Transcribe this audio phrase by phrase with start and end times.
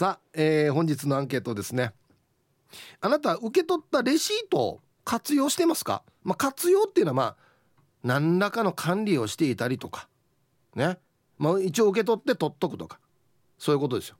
[0.00, 1.92] さあ、えー、本日のアンケートですね。
[3.02, 7.36] あなた受け取ったレシートを活用してますか、まあ、活用っていうのはまあ
[8.02, 10.08] 何らかの管理をしていたりとか
[10.74, 10.96] ね。
[11.36, 12.98] まあ一応受け取って取っとくとか。
[13.58, 14.16] そういうことですよ。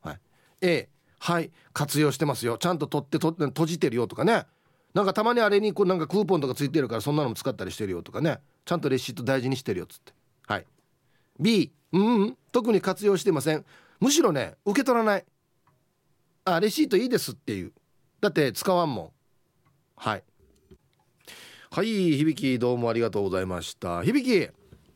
[0.00, 0.20] はい。
[0.62, 2.56] A はい活用してますよ。
[2.56, 4.46] ちゃんと取って取って閉じてるよとかね。
[4.94, 8.38] なんかたまにあれにこうなんかクーポンとかついてるからそんなのも使ったりしてるよとかね。
[8.64, 10.14] ちゃんとレシート大事にしてるよっつって。
[10.46, 10.66] はい。
[11.38, 13.66] B うん、うん、特に活用してません。
[14.00, 15.24] むしろね受け取らない。
[16.44, 17.72] あレシートいいですっていう。
[18.20, 19.10] だって使わんもん。
[19.96, 20.24] はい。
[21.70, 24.02] はい響どうもありがとうございました。
[24.02, 24.50] 響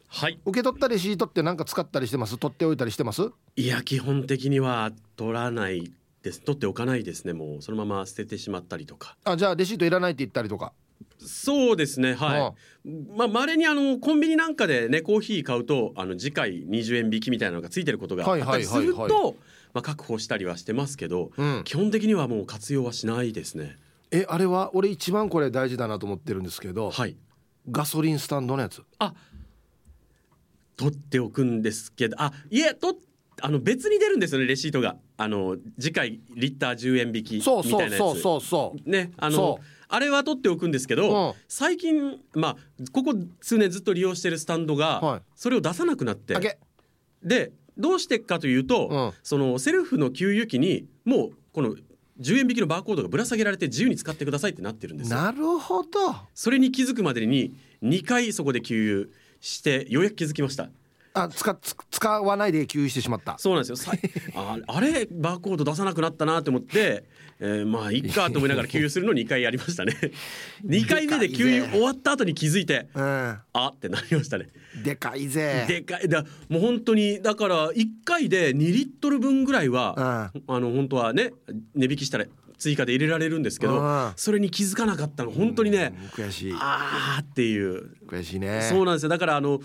[0.09, 0.41] はい。
[0.45, 2.39] 受け取ったレシートって何か使ったりしてます？
[2.39, 3.31] 取っておいたりしてます？
[3.57, 5.93] いや基本的には取らない
[6.23, 6.41] です。
[6.41, 7.33] 取っておかないですね。
[7.33, 9.17] もうそのまま捨ててしまったりとか。
[9.25, 10.73] あじゃあレシートいらないって言ったりとか
[11.19, 12.89] そうですねはい。
[13.17, 19.37] まあ稀にあのコンビニなんかでねコーヒー買うとあの次回20円引きみたいなのがついてることがあったりすると
[19.73, 23.77] まあ確保したりはしてますけど、うん、基本的にはもう活用はしないですね。
[24.11, 27.17] えあれは俺一番これ大事だなと思ってるんですけど、はい、
[27.71, 28.83] ガソリンスタンドのやつ。
[28.99, 29.15] あ
[30.77, 32.97] 取っておくんですけどあいえと
[33.41, 34.97] あの別に出るんですよねレシートが。
[35.17, 37.99] あの次回リッター10円引きみたいなやつ。
[37.99, 39.59] そうそうそうそうねあの
[39.93, 42.57] あれは取っておくんですけど、うん、最近まあ
[42.93, 46.59] ここ数年ずっと利用してるスタンドがそれを出さなくなって、はい、
[47.23, 51.77] でどうしてかというと、うん、そのセルフの給油機にもうこの
[52.21, 55.89] 10円引きのバーコードがぶら下げられて自由に使ってくださいってなってるんですなるほど。
[56.35, 60.71] それに気づくまでに2回そこで給油してようやく気づきました
[61.15, 61.59] あ使
[61.91, 63.37] 使わないで給油してしまった。
[63.39, 63.95] そうなんですよ。
[64.35, 67.05] あ あれバーコード出さなくなったなと思って、
[67.39, 69.95] えー、まあいっかと思いながら給油するの2回やりましたね。
[70.65, 74.49] 2回目で給油終わった後に気づいて、うん、あってなりましたね。
[74.83, 75.67] でかいぜ。
[75.69, 76.09] でかい。
[76.09, 81.33] だもう本当にだから1回で2リットル分ぐらいは、うん、あの本当はね
[81.75, 85.31] 値引きしたら追加で入れられるんですけどそれに気づかなかったの。
[85.31, 86.53] 本当にね、悔しい。
[86.55, 87.97] ああっていう。
[88.07, 88.63] 悔しいね。
[88.63, 89.09] そうなんですよ。
[89.09, 89.61] だからあの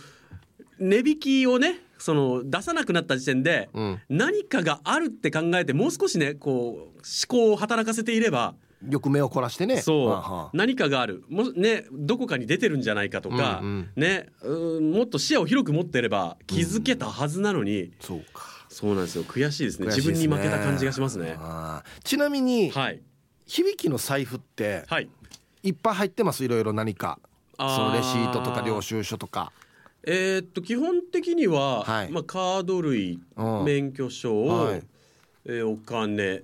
[0.79, 3.69] 値引きをねその出さなくなった時点で、
[4.09, 6.93] 何かがあるって考えてもう少しねこう思
[7.27, 8.55] 考を働かせていれば
[8.87, 9.81] よく目を凝らしてね。
[9.81, 10.57] そう。
[10.57, 11.23] 何かがある。
[11.29, 14.27] もねどこかに出てるんじゃないかとか、うんうん、ね
[14.95, 18.43] もっと視野を広く持ってれば気づけたはずなのに、うん、そうか。
[18.69, 19.23] そうなんですよ。
[19.23, 21.37] 悔しいですね、ね、自分に負けた感じがしますね。
[22.03, 23.01] ちなみに、はい、
[23.47, 25.09] 響の財布って、はい、
[25.63, 26.45] いっぱい入ってます？
[26.45, 27.17] いろいろ何か。
[27.57, 29.51] そのレシートとか領収書とか
[30.09, 33.19] えー、っと基本的には、はい、まあ、カード類、
[33.65, 34.83] 免許証、はい。
[35.49, 36.39] えー、お金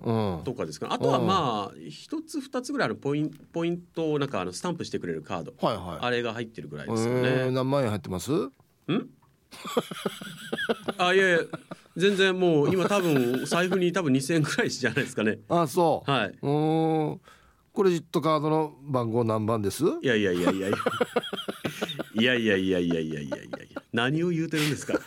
[0.46, 7.52] とかですか、ね、あとはまあ一つ二つぐらいのポインポイントをなんかあのスタンプしてくれるカード、はいはい、あれが入ってるぐらいですよね。
[7.52, 8.32] 何万円入ってます？
[8.32, 8.50] ん？
[10.98, 11.40] あいやいや
[11.98, 15.40] 全然もう今多分財布に多分2,000円ぐらいじゃないですかね。
[15.50, 16.10] あそう。
[16.10, 16.38] はい。
[16.42, 17.20] うん
[17.74, 19.84] クレジットカードの番号何番です？
[19.84, 20.78] いやいやいやいやいや。
[22.16, 23.38] いやいやいやいやいやいや。
[23.92, 25.00] 何を言うてるんですか？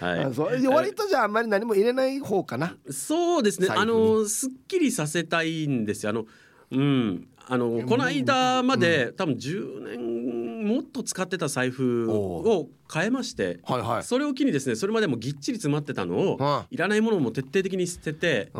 [0.00, 0.68] はい、そう。
[0.70, 2.74] 割とじゃああんまり何も入れない方かな。
[2.90, 3.68] そうですね。
[3.70, 6.10] あのすっきりさせたいんですよ。
[6.10, 6.24] あの
[6.70, 7.28] うん。
[7.48, 18.50] あのこの間まで、うん、多分10年もっと使ってた財布を変えまして、はいはい、それを機にですねそれまでもぎっちり詰まってたのを、はい、いらないものも徹底的に捨てて、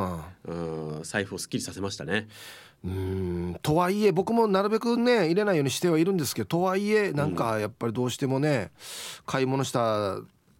[0.44, 2.28] うん、財布をすっきりさせましたね。
[2.84, 8.70] うんとはいえ僕もなるべくね入れないようにしてはいるんですけどとはいえなんかやっぱりどうしてもね
[9.24, 10.18] 買い物した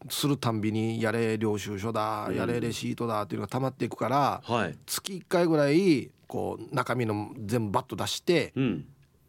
[0.09, 8.85] するたんびにやれ領収書だ、やれレシートだっていうのが溜まっていくから、はい、月1回ぐらいこう中身の全部バッと出して、うん、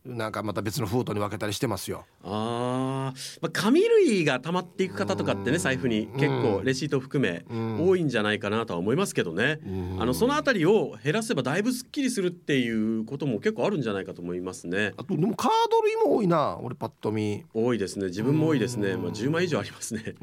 [0.08, 2.06] なんかまた別の封筒に分けたりしてますよ。
[2.24, 7.46] あ、まあ紙類が溜まっていく方とかってね財布に結構レシート含め
[7.80, 9.60] 多いんじゃないかなとは思いますけどね。
[10.00, 14.94] あのそのあたりを減らせばだいぶすっきりするっていうことも結構あるんじゃないかと思いますね。
[14.98, 17.46] あとでもカード類も多いな俺パッと見。
[17.54, 18.96] 多いですね自分も多いですね。
[18.96, 20.16] まあ10枚以上ありますね。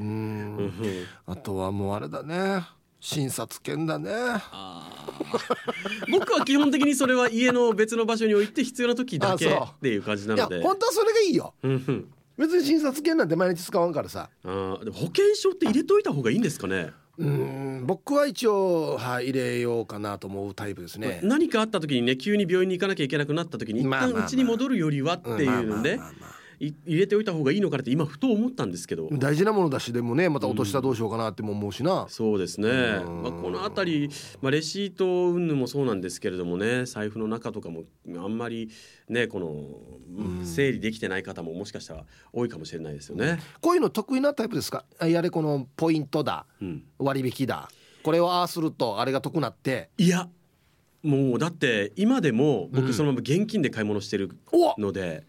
[1.26, 2.62] あとはもうあれだね。
[3.04, 4.10] 診察券だね。
[6.10, 10.62] 僕は基本的にそれは家の別の場所に置いて必要な時だけっていう感じなので。
[10.62, 11.52] 本当はそれがいいよ。
[12.38, 14.30] 別に診察券なんて毎日使わんからさ。
[14.42, 16.92] あでも保険証って入れといた方がいいんですかね？
[17.18, 21.20] うん僕は一応、はい、入れようかなと思うタイプですね。
[21.22, 26.00] 何かあった時にね急に病院に行かなきゃいけなくなった時に一旦うちに戻るよりはっていうので
[26.60, 29.08] 入れておいた方がいいのかなって今ふと思ったんですけど。
[29.12, 32.70] 大事なものだしでもねまた落としたどうしようかなっても思うしな、うん、そうですね、
[33.22, 34.10] まあ、この辺り、
[34.40, 37.84] まあ、レシート云々もそうなんですけれどもね財布の中とかも
[38.16, 38.70] あんまり
[39.08, 44.84] ねこの整理できてない方ももしかしたら多いかもしれないですよね、こういうの得意なタイプですか？
[45.00, 47.68] やれこのポイントだ、うん、割引だ。
[48.02, 49.90] これをああするとあれが得なって。
[49.98, 50.28] いや
[51.02, 54.30] もうだって今でも僕そのまま現金で買い物してる
[54.78, 55.24] ので、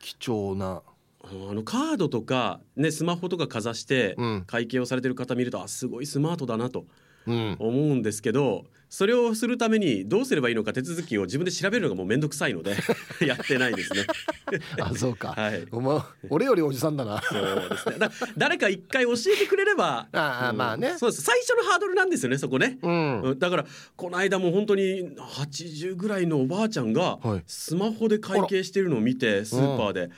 [0.00, 0.82] 貴重な。
[1.24, 4.16] あのカードとか、ね、スマホとかかざして
[4.46, 6.86] 会計をされてる方見ると、あすごいスマートだなと
[7.26, 12.74] 思うんですけど、それをするためにどうすればいいのか手続きを自分で調べるのがもう面倒くさいので
[13.20, 14.06] やってないですね。
[14.80, 16.00] あそうか、はい、お前
[16.30, 17.20] 俺よりおじさんだな。
[17.22, 17.98] そうですね。
[17.98, 20.96] だ誰か一回教えてくれればあ、うん、まあね。
[20.98, 21.22] そうです。
[21.22, 22.88] 最初のハードルなんですよねそこね、う
[23.34, 30.10] ん、だからこの間も本当に80ぐらいのおばあちゃんがスマホで会計してるのを見てスーパーで、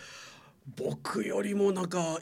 [0.77, 2.21] 僕よりもなんか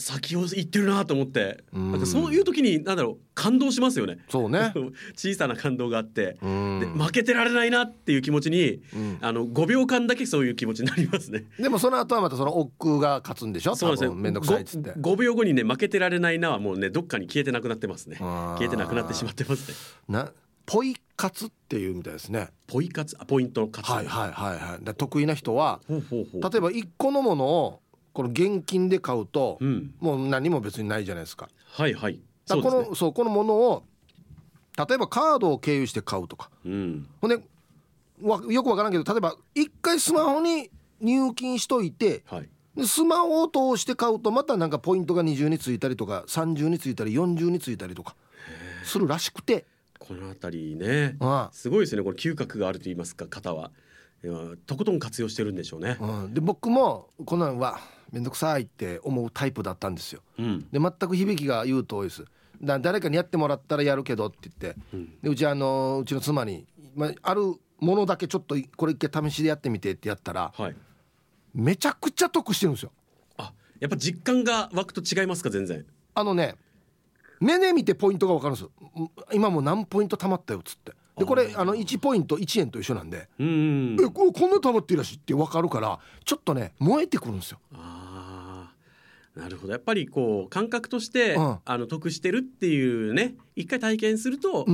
[0.00, 4.18] 先を行ってるなと思って、なんかそういう時に何だろう感動しますよね。
[4.28, 4.72] そうね
[5.14, 8.80] 小さな感動があって、で負けてられないなっていう気持ちに、
[9.20, 11.44] あの5秒間だけそういう気持ちになりますね。
[11.58, 13.76] でもその後はまたその億劫が勝つんでしょ？
[13.76, 14.10] そうですね。
[14.14, 14.90] 面倒くさいっつって。
[14.92, 18.16] 5秒後にね負けてられないなはもうねどっかに消えてなくなってますね。
[18.18, 19.74] 消えてなくなってしまってますね。
[20.08, 20.32] な
[20.66, 22.48] ポイ活っていうみたいですね。
[22.68, 23.16] ポイ活？
[23.18, 23.90] あポイントの活。
[23.90, 24.94] はいはいはいはい。
[24.94, 25.98] 得意な人は例
[26.58, 27.80] えば一個のものを
[28.12, 31.48] この現金で買うと、うん、もう何も別にないじゃないですか。
[31.72, 32.20] はいはい。
[32.48, 33.84] このそう、ね、このものを
[34.76, 37.40] 例えばカードを経由して買うとか、うん、ほんで
[38.52, 40.70] よくわからんけど例えば一回スマホに
[41.00, 48.14] 入金しといて、はい、でスマホを通して買うとまたなんかポイントが20についたりとか30についたり40についたりとか
[48.84, 49.64] するらしくて。
[49.98, 51.16] この辺りね。
[51.52, 52.02] すごいですね。
[52.02, 53.70] これ嗅覚があると言いますか方は。
[54.66, 55.98] とことん活用してるんでしょうね。
[56.00, 57.80] うん、で僕もこんなんは
[58.12, 60.22] 面倒くさいって思うタイプだったんですよ。
[60.38, 62.24] うん、で全く響きが言う通りです。
[62.62, 70.76] だ誰かにやってもらったらやるけどって言って、うん、でうちあのうちの妻に、まあ、あるものだけちょっとこれ一回試しでやってみてってやったら、はい、
[71.54, 72.92] めちゃくちゃ得してるんですよ。
[73.38, 75.84] あやっぱ実感が湧くと違いますか全然？
[76.14, 76.56] あのね
[77.40, 78.68] 目で見てポイントが分かるんです
[79.32, 87.58] 今も何ポイント貯まったよっつってでこれあの1ポイント1円と一緒なんで「うんえここんな貯まっていらし」って分かるからちょっとね燃えてくるんですよ。
[87.74, 87.99] あ
[89.40, 94.66] なるほどやっぱりこう感覚として、うん、あの得してるっていうね一回体験すると、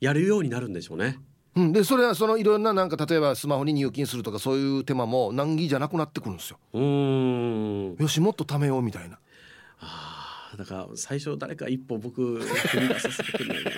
[0.00, 1.18] やるようになるんでしょうね。
[1.54, 6.58] うん、でそれはそのいろんななんか例えばスマホに入金するとかそういう手間も難儀じゃなくなってくるんですよ。
[6.72, 9.18] うんよしもっと貯めようみたいな。
[9.80, 13.76] あだから最初誰か一歩僕踏み出させてくれないかな。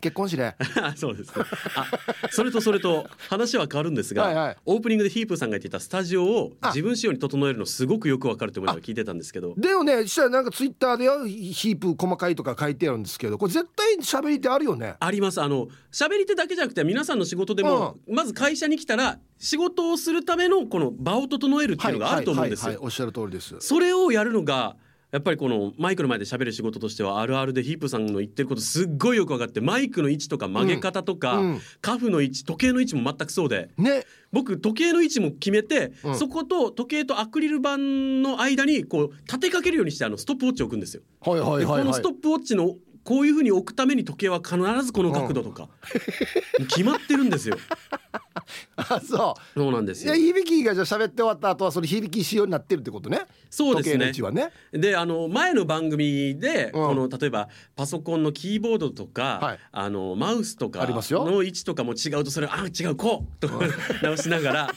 [0.00, 0.56] 結婚しね
[0.96, 1.44] そうですね。
[1.74, 1.86] あ
[2.30, 9.54] それとそれと話は変わるんですがはい、オープニングでヒープさんが言ってたスタジオを自分仕様に整えるのすごくよくわかると思いながら聞いてたんですけど。
[9.56, 10.06] でもね。
[10.06, 14.94] したらなんかツイッターでヒープ細かいとか書いてあるんですけどこれ絶対喋り手あるよね。
[15.00, 15.40] あります。
[15.40, 23.56] あの喋り手だけじゃなくて皆さんの仕事でも、うん、まず会社に来たら仕事をするためのこの場を整えるっていうのがあると思うんですよ、おっしゃる通りです。
[23.60, 24.76] それをやるのが
[25.10, 41.02] やっぱりこのマイクの前で喋る仕事としてはあるあるでヒープさんの言ってることすっごいよく分かってマイクの位置とか曲げ方とか、うん、カフの位置時計の位置も全くそうで、ね、僕時計の位置も決めて、うん、そこと時計とアクリル板の間にこう立てかけるようにしてあのストップウォッチを置くんですよ。
[41.22, 42.74] はいはいはいはい、このストップウォッチの
[43.08, 45.70] こういうふうに置くために時計は必ずこの角度とか、
[46.58, 47.56] うん、決まってるんですよ。
[48.76, 49.58] あそう。
[49.58, 50.14] そうなんですよ。
[50.14, 53.22] 響きがじゃ喋って終わった後はそれ響き仕様になってるってことね。
[53.48, 54.12] そうですね。
[54.30, 54.52] ね。
[54.72, 63.48] であの前の番組で、うん、この例えばパソコンのキーボードとか、はい、あのマウスとかの位置とかも違うとそれあ違うこうと
[64.04, 64.70] 直しながら。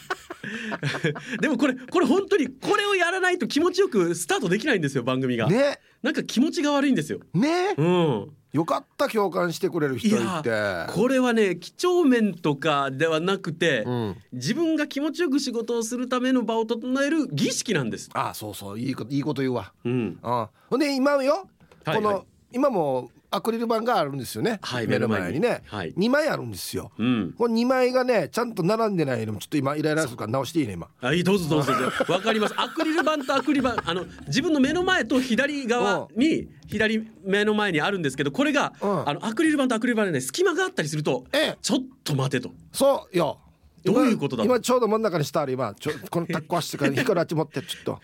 [1.38, 5.48] でもこれこれ本当にこれをやらないと気持ちよくスタートできないんですよ番組が。
[5.48, 7.20] ねなんか気持ちが悪いんですよ。
[7.34, 7.74] ね。
[7.76, 8.32] うん。
[8.52, 10.86] よかった共感してくれる人いて。
[10.92, 18.10] これはね几帳面とかではなくて、うん、自分が気持ちよく仕事をするための場を整える儀式なんです。
[18.12, 18.78] あそうそう。
[18.78, 21.48] いいこといいこと言うわ、うん、あほんで今よ、
[21.84, 25.40] はいはい、この今もアクリル板があるんですよね、はい、目の前に。
[25.40, 30.88] ね、はい、2枚あるんですよ、うん、この2枚がねちゃんと並んでないのもちょっと今イライラするから直していいね今。
[31.00, 31.72] あいいどうぞどうぞ。
[32.08, 32.54] わかります。
[32.56, 42.52] アクリル板とアクリル板 あの自分の目の前と左側に左目の前にあるんですけどこれが、うん、あのアクリル板とアクリル板でね隙間があったりすると、ええ、ちょっと待てと。
[42.72, 43.38] そうよ
[43.84, 48.00] どういうことだ今ちょうど真ん中にしてある今ちょこのタッコ足から火からあっち持ってちょっと。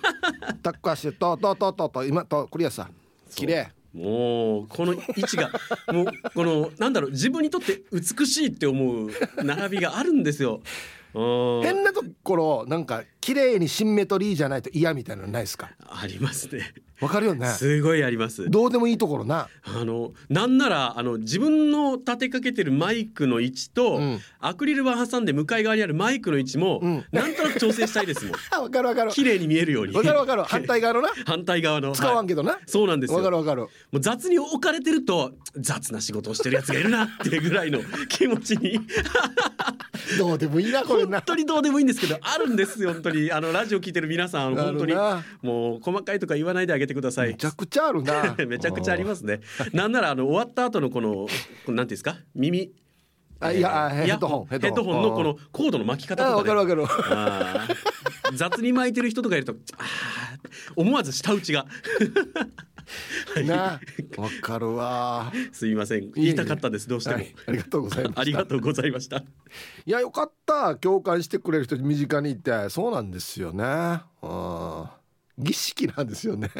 [0.62, 2.88] タッコ足ととととと今とクリアさ。
[3.34, 5.50] 綺麗もうこの位置が
[5.92, 9.10] もうこのなんだろう自分にとって美しいって思う
[9.44, 10.62] 並びがあるんですよ。
[11.14, 15.70] 変なところなんか綺麗にシンメトリーじゃないと嫌みたいなのないですか？
[15.88, 16.74] ありますね。
[17.00, 17.48] わかるよね。
[17.48, 18.50] すごいあります。
[18.50, 19.48] どうでもいいところな。
[19.64, 28.34] あのなんならあの自分の立てかけてるマイクの位置と、うん、アクリル板挟んで向かい側にあるマイクの位置も、うん、なんとなく調整したいですもん。
[28.62, 29.10] わかるわかる。
[29.12, 29.94] 綺麗に見えるように。
[29.94, 30.42] わかるわかる。
[30.50, 31.10] 反対側のな。
[31.26, 31.92] 反対側の。
[31.92, 33.18] 使わんけどな、はい、そうなんですよ。
[33.18, 33.62] わかるわかる。
[33.62, 38.80] もう雑に置かれてると雑な仕事をしてるやつがいるなっていうぐらいの 気持ちに。
[40.18, 41.18] どうでもいいなこれな。
[41.18, 44.94] 本当にどうでもいいんですけどあるんですよ本当にあのラジオ聞いてる皆さん本当に
[45.42, 47.28] もう細かいとか言わないであげてください。
[47.28, 48.34] めちゃくちゃあるな。
[48.46, 49.40] めちゃくちゃありますね。
[49.72, 52.16] なんならあの終わった後のこのなんていうんですか？
[52.34, 52.72] 耳？
[53.40, 54.46] あいやヘッドホン。
[54.46, 55.02] ヘッドホン。
[55.02, 57.66] のこのコードの巻き方とか、わかるわか
[58.28, 58.36] る。
[58.36, 59.84] 雑に巻いてる人とかいるとあ
[60.76, 61.66] 思わず舌打ちが
[63.46, 63.80] な
[64.16, 65.32] わかるわ。
[65.52, 66.10] すみません。
[66.12, 66.88] 言いたかったです。
[66.88, 68.20] どうしても、はい、ありがとうございました。
[68.20, 69.16] ありがとうございました。
[69.16, 69.24] い
[69.86, 70.76] やよかった。
[70.76, 72.68] 共感してくれる人身近にいて。
[72.68, 73.64] そうなんですよね。
[74.22, 74.86] うん。
[75.38, 76.50] 儀式なんですよね。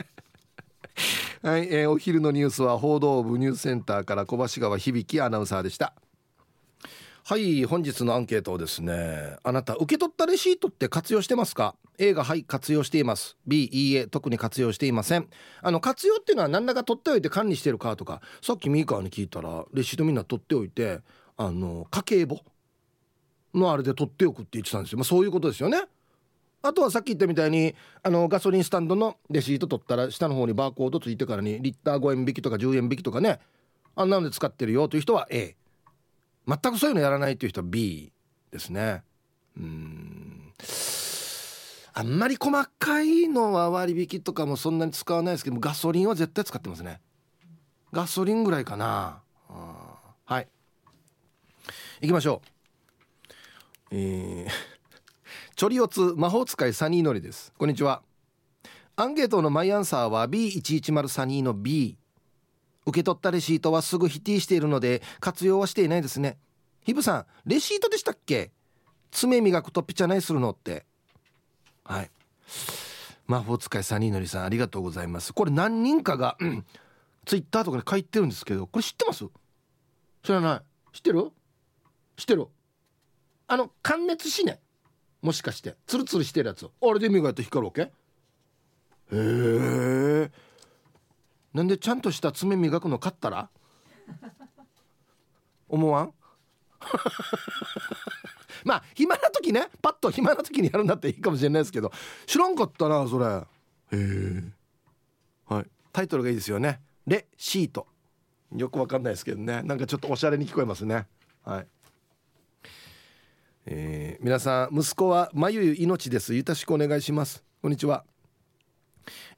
[1.43, 5.95] はい、えー、お昼のニュースは報道部ニュースセンターから小橋川響アナウンサーでした
[7.25, 13.37] はい本日のアンケートをですねあなた受け取ったレシートって活用してますか？A がはい活用しています。
[13.47, 15.29] B いいえ特に活用していません。
[15.63, 20.99] あの活用っていうのは何らか取っておいて管理してるかとかさっきミーカーに聞いたらレシートみんな取っておいて
[21.37, 22.41] あの家計簿
[23.55, 24.99] のあれで取っておくって言ってたんですよ。
[24.99, 25.81] まあそういうことですよね。
[26.61, 33.39] あとはさっき言ったみたいにあのガソリンスタンドのレシート取ったら下の方にバーコードついてからにリッター5円引きとか10円引きとかね。
[33.95, 35.55] あんなので使ってるよという人は A
[36.47, 38.13] 全くそういうのやらないという人は B
[38.51, 39.03] ですね。
[39.57, 40.53] うん。
[41.95, 47.01] あんまり細かいのは割引とかもそんなに使わないですけどガソリンは絶対使ってますね。
[47.93, 49.21] ガソリンぐらいかな。
[50.25, 50.49] はい。
[52.01, 52.41] 行きましょ
[53.91, 53.95] う。
[53.95, 54.51] えー、
[55.55, 57.53] チョリオツ魔法使いサニーのりです。
[57.59, 58.03] こんにちは。
[58.97, 61.99] アンケートのマイアンサーは B110 サニーの B
[62.87, 66.39] 受け取ったレシートはすぐ否定しているので活用はしていないですね。
[66.85, 68.51] ヒブさんレシートでしたっけ？
[69.11, 70.85] 爪磨くとピチャナイするのって。
[71.85, 72.11] はい。
[73.27, 75.33] 魔法使いサニーのりさんありがとうございます。
[75.33, 76.65] これ何人かが、うん、
[77.25, 79.25] ツイッターとかで書いてるんですけどこれ知ってます？
[80.23, 80.61] 知らない。
[80.93, 81.31] 知ってる？
[82.17, 82.47] 知ってる？
[83.47, 84.61] あの感熱しね
[85.21, 85.77] もしかして。
[85.87, 86.69] ツルツルしてるやつ。
[86.83, 87.83] あれで磨いて光るわけ？
[87.83, 87.91] へ
[89.13, 90.31] え
[91.55, 93.49] なんでちゃんとした爪磨くの買ったら？
[95.69, 96.15] 思わん？
[98.65, 101.93] まあ暇な時ねパッと暇な時にやるんだっていいかもしれないですけど
[102.27, 103.27] 知らんかったなそれ。
[103.27, 103.41] へ
[103.93, 104.43] え。
[105.47, 105.67] はい。
[105.93, 106.81] タイトルがいいですよね。
[107.07, 107.87] レシート。
[108.57, 109.63] よくわかんないですけどね。
[109.63, 111.07] なんかちょっとおしゃれに聞こえますね。
[111.45, 111.67] はい。
[113.67, 116.35] えー、皆さん息子はまゆゆ命です。
[116.35, 117.45] よろしくお願いします。
[117.61, 118.05] こんにちは。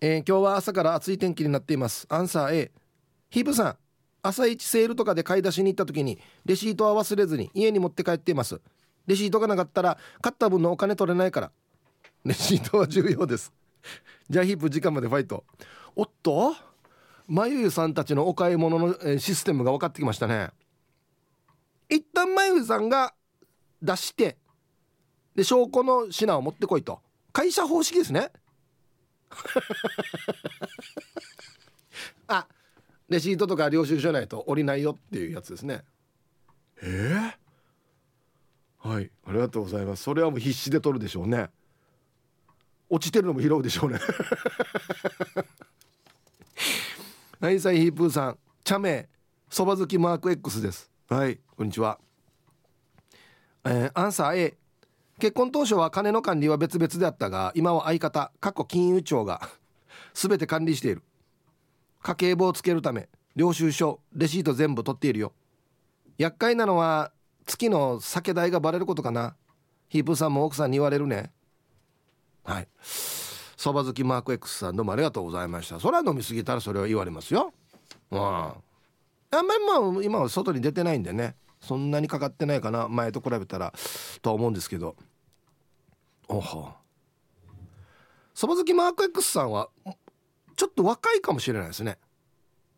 [0.01, 2.07] えー、今日は朝から暑い天気になっています。
[2.09, 2.73] アンサー A
[3.31, 3.77] ヒープさん
[4.23, 8.61] 朝一セールとかで買い出しに行った時にレシートは忘れずに家に持って帰っています。
[9.07, 11.53] レシートがなかったら買った分のお金取れないから。
[12.25, 13.53] レシートは重要です。
[14.31, 15.45] じゃあヒープ時間までファイト。
[15.95, 16.55] おっと
[17.27, 20.51] まゆゆさんたちのお買い物のシステムが分かってきましたね。
[21.91, 23.15] 一旦まゆゆさんが
[23.83, 24.39] 出して
[25.35, 27.01] で証拠の品を持ってこいと。
[27.33, 28.31] 会社方式ですね。
[32.29, 32.47] あ
[33.09, 35.85] レシートとか領収書ないと降りないよっていうやつですね。
[36.83, 40.03] えー、はいありがとうございます。
[40.03, 41.51] それはもう必死で取るでしょうね。
[42.89, 43.99] 落ちてるのも拾うでしょうね。
[47.41, 49.09] はいさいヒープーさん茶名
[49.51, 50.91] そば好きマーク X です。
[51.09, 51.39] はい。
[51.57, 51.99] こんにちは。
[53.65, 54.59] えー、アンサー A
[55.19, 59.49] 結婚当初は金の管理は別々であったが今は相方過去金融庁が
[60.15, 61.03] 全て管理している。
[62.03, 65.33] 家計簿をつけるため領収書レシート全部取っているよ。
[66.19, 67.13] 厄介なのは
[67.47, 69.37] 月の酒代がバレることかな。
[69.89, 71.33] ヒープさんも奥さんに言われるね。
[72.45, 72.69] はい。
[72.85, 75.81] そば好きマーク X さんどうもありがとうございました。
[75.81, 77.53] それは飲みすぎたらそれは言われますよ。
[78.11, 78.21] うん。
[78.21, 78.55] あ
[79.41, 81.37] んまりまあ今は外に出てないんでね。
[81.65, 83.73] そんなにかかってないかな前と比べたら
[84.23, 84.97] とは思うんですけど。
[86.29, 86.77] おは。
[88.35, 89.69] そば好きマーク X さんは
[90.57, 91.99] ちょっと若いかもしれないですね。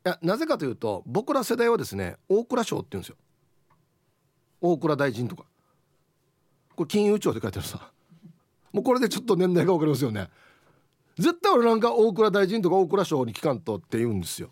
[0.04, 3.16] いやなぜかというと僕ら世代はですね大蔵省って言うんですよ。
[4.60, 5.44] 大蔵大臣とか。
[6.74, 7.90] これ金融庁って書いてあるさ。
[8.72, 10.28] もうこれでちょっと年代が分かりますよね。
[11.18, 14.50] 絶対俺なんか大蔵大臣とか大蔵省に聞かんとって言うんですよ。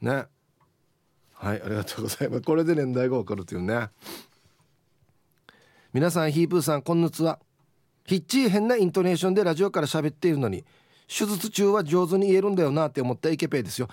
[0.00, 0.26] ね。
[1.38, 2.42] はいありがとうございます。
[2.42, 3.90] これで年代がわかるというね。
[5.92, 7.38] 皆さんヒープーさんこんにちは。
[8.06, 10.64] ヒッチー変なイントネーションでラジオから喋っているのに
[11.08, 13.88] 手術中は上手に言えるんだよなって思ったイケペイですよ。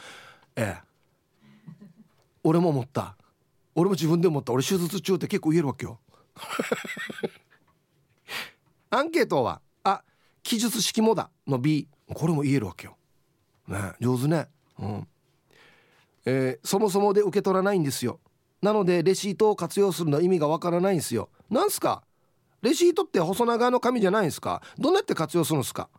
[0.56, 0.82] ええ。
[2.44, 3.18] 俺も思った。
[3.76, 4.54] 俺も自分で思った。
[4.54, 6.00] 俺手術中って結構言えるわけよ。
[8.90, 10.04] アンケートは「あ
[10.44, 12.98] 記述式もだ」の B これも言えるわけよ。
[13.68, 14.48] ね上手ね。
[14.80, 15.08] うん。
[16.26, 18.20] えー、そもそもで受け取らないんですよ。
[18.62, 21.30] なのでレシートを活用するのは意味がわからないんですよ。
[21.50, 22.04] なんすか？
[22.62, 24.62] レシートって細長の紙じゃないんですか？
[24.78, 25.90] どうやって活用するんですか？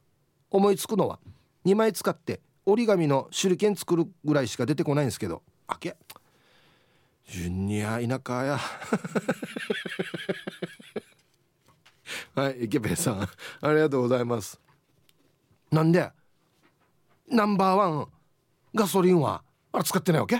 [0.51, 1.21] 思いつくのは。
[1.67, 5.43] 2枚使って折り紙の手裏剣作るぐらいしか出てこないんですけど。
[5.67, 5.97] あけ？
[7.29, 8.59] ジュニア田舎や。
[12.35, 13.21] はい池ペさん。
[13.21, 13.29] あ
[13.73, 14.59] りがとうございます。
[15.71, 16.11] なんで？
[17.29, 18.09] ナンバーワン
[18.75, 19.43] ガソリンは。
[19.75, 20.37] あれ使ってないわけ？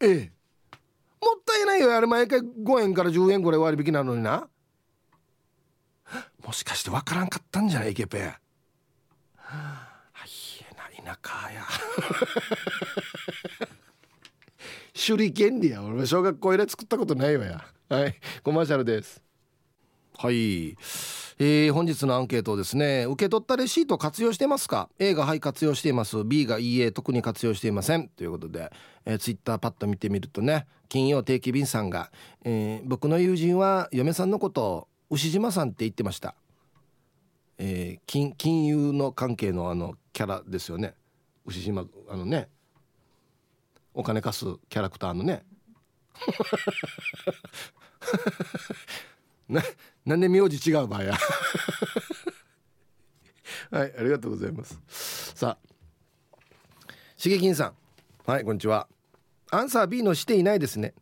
[0.00, 0.32] ええ。
[1.20, 1.96] もったいないよ。
[1.96, 4.48] あれ毎回5円から10円ぐらい割引なのにな。
[6.44, 7.94] もしかしてわからんかったんじゃない？
[7.94, 8.34] ケペ
[9.36, 9.90] あ
[10.26, 10.30] い
[10.70, 11.64] えな田舎や。
[14.94, 15.82] 手裏剣でや。
[15.82, 17.64] 俺小学校以来作ったことないわや。
[17.88, 18.20] はい。
[18.42, 19.22] コマーシャルです。
[20.20, 20.76] はい。
[21.38, 26.24] えー、本日のアンケートですね受け取ったレシート活用してますか？A がはい活用しています。
[26.24, 28.08] B がいいえ特に活用していません。
[28.08, 28.72] ということで、
[29.04, 32.10] えー、ツイッターパッと見てみるとね金曜定期便さんが、
[32.44, 36.34] えー、僕の友人は嫁さんのことを牛島さんって言ってました、
[37.58, 40.94] えー、金金融の関係のあのキャラですよね。
[41.46, 42.48] 牛島あのね
[43.94, 45.44] お金貸すキャラクターのね。
[49.48, 49.62] な
[50.04, 51.14] なんで名字違う場合や。
[53.70, 54.80] はいありがとうございます。
[55.34, 55.68] さあ
[57.16, 57.74] しげきんさん。
[58.26, 58.88] はいこんにちは。
[59.50, 60.94] アンサー B のしていないですね。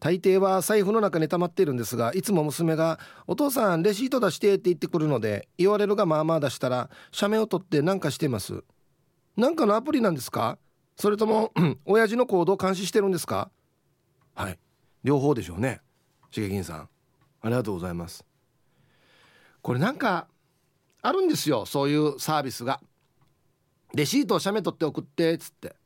[0.00, 8.64] 大抵は財布の中に溜まっているんですがいつも娘が「お父さんレシート出して」って言ってくるので言われるがまあまあ出したら写メを撮って何かしてます。
[9.36, 10.58] なんかのアプリなんですか？
[10.96, 11.52] それとも
[11.86, 13.50] 親父の行動を監視してるんですか？
[14.34, 14.58] はい
[15.04, 15.80] 両方でしょうね。
[16.30, 16.88] しげきんさん。
[17.44, 18.24] ありがとうございます。
[19.60, 20.28] これなんか
[21.02, 22.80] あるんですよそういうサービスが。
[23.92, 25.76] レシートを写メ取って送ってっつって。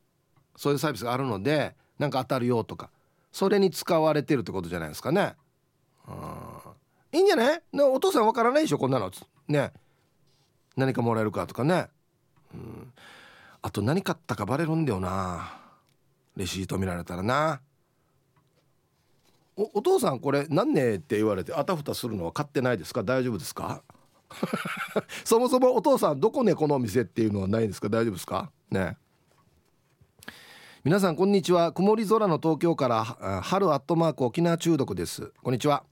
[0.55, 2.89] そういうサービスがあるのでなんか当たるよとか。
[3.33, 5.35] それに使われてるってことじゃないですかね。
[7.11, 7.61] いいんじゃない？
[7.73, 9.11] お父さんわからないでしょこんなの。
[9.49, 9.73] ね。
[10.77, 11.89] 何かもらえるかとかね。
[12.53, 12.93] うん。
[13.61, 15.59] あと何買ったかバレるんだよな。
[16.37, 17.59] レシート見られたらな。
[19.73, 23.03] お父さんこれ何ねって言われてあたふたするのは買ってないですか？
[23.03, 23.83] 大丈夫ですか？
[25.25, 27.89] そもそもお父さんどこねこのお店っていうのはないですか？
[27.89, 28.51] 大丈夫ですか？
[28.71, 28.97] ね。
[30.83, 31.73] 皆さんこんにちは。
[31.73, 33.03] 曇り空の東京から
[33.43, 35.33] 春アットマーク沖縄中毒です。
[35.43, 35.83] こんにちは。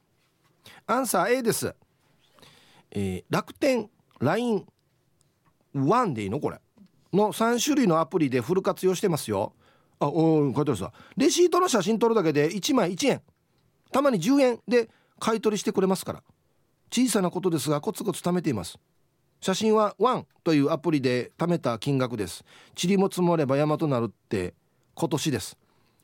[0.86, 1.75] アンサー A です、
[2.91, 3.89] えー、楽天
[4.21, 6.62] LINE1 でいいのこれ？
[7.12, 9.53] の3種類のアプリでフル活用してますよ。
[9.99, 10.91] あお書いてあるさ。
[11.17, 13.21] レシートの写真撮るだけで1枚1円。
[13.91, 16.23] たまに10円で買い取りしてくれますから。
[16.91, 18.78] 小さなことですがコツコツ貯めています。
[19.41, 22.43] 写真はワンというアプリで貯めた金額です。
[22.82, 24.54] 塵も積もれば山となるって
[24.95, 25.58] 今年です。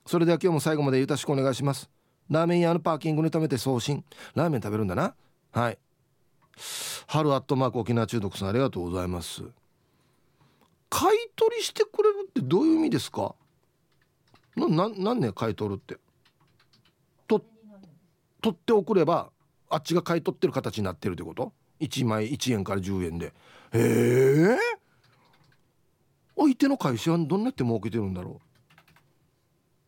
[0.06, 1.89] それでは今日も最後までよろしくお願いします。
[2.30, 4.04] ラーメン屋のパーキングに止めて送信。
[4.36, 5.15] ラーメン食べるんだな。
[5.52, 5.78] はい。
[7.08, 9.43] 春アットマーク沖縄中毒さんありがとうございます。
[10.89, 13.34] 買い取りしてくれるってどういう意味ですか？
[14.56, 15.98] なな何年買い取るって？
[18.43, 19.32] 取って送れば
[19.69, 23.27] あっちが買い取ってる形になってるってこと？1枚1円から10円で。
[23.27, 23.32] へ
[23.73, 24.58] え。
[26.38, 28.41] 相手の会社はどんなって儲けてるんだろ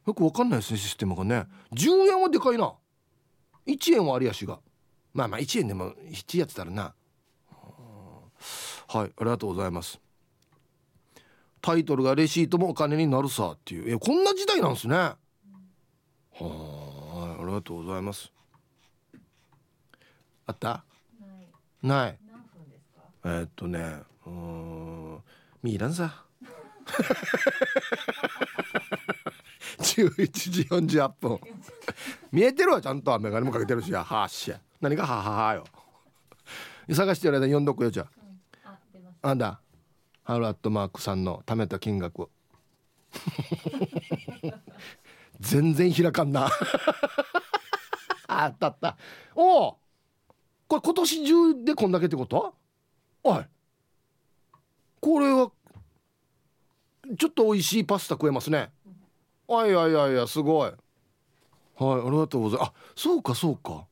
[0.08, 0.10] う？
[0.10, 1.46] よくわかんないですねシステムがね。
[1.74, 2.74] 10円はでかいな。
[3.68, 4.60] 1円はありやしが。
[5.14, 6.96] まあまあ1円でも7やってたらな。
[8.88, 10.00] はいありがとうございます。
[11.62, 13.94] タイトルがレシートもお金になるさっていう。
[13.94, 14.96] えこんな時代なんですね。
[14.96, 15.18] はい
[16.42, 18.32] ありがとうございます。
[20.48, 20.84] あった？
[21.82, 22.20] ない。
[23.24, 25.18] えー、っとねうん
[25.64, 26.24] ミーランさ。
[29.80, 31.40] 11時48分。
[32.32, 33.18] 見えてるわちゃんと。
[33.20, 34.04] 眼鏡もかけてるしや。
[34.04, 35.64] はっしゃ何がはははよ。
[36.94, 38.08] 探してる間に読んどくよじゃ
[38.64, 38.78] あ、
[39.24, 39.60] あんだ？
[40.24, 42.30] ハルアットマークさんの貯めた金額
[45.40, 46.50] 全然開かんな。
[48.28, 48.98] あったあった。
[49.36, 49.78] おお
[50.80, 52.54] これ今年中でこんだけってこと？
[53.24, 53.46] おい。
[55.02, 55.52] これは
[57.18, 58.72] ちょっと美味しいパスタ食えますね。
[59.48, 60.70] あいやいやいやすごい。
[60.70, 62.70] はいありがとうございます。
[62.70, 63.86] あそうかそうか。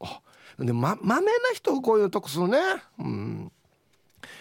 [0.00, 0.20] あ
[0.58, 2.58] でままめな人こういうとこするね。
[2.98, 3.52] うん。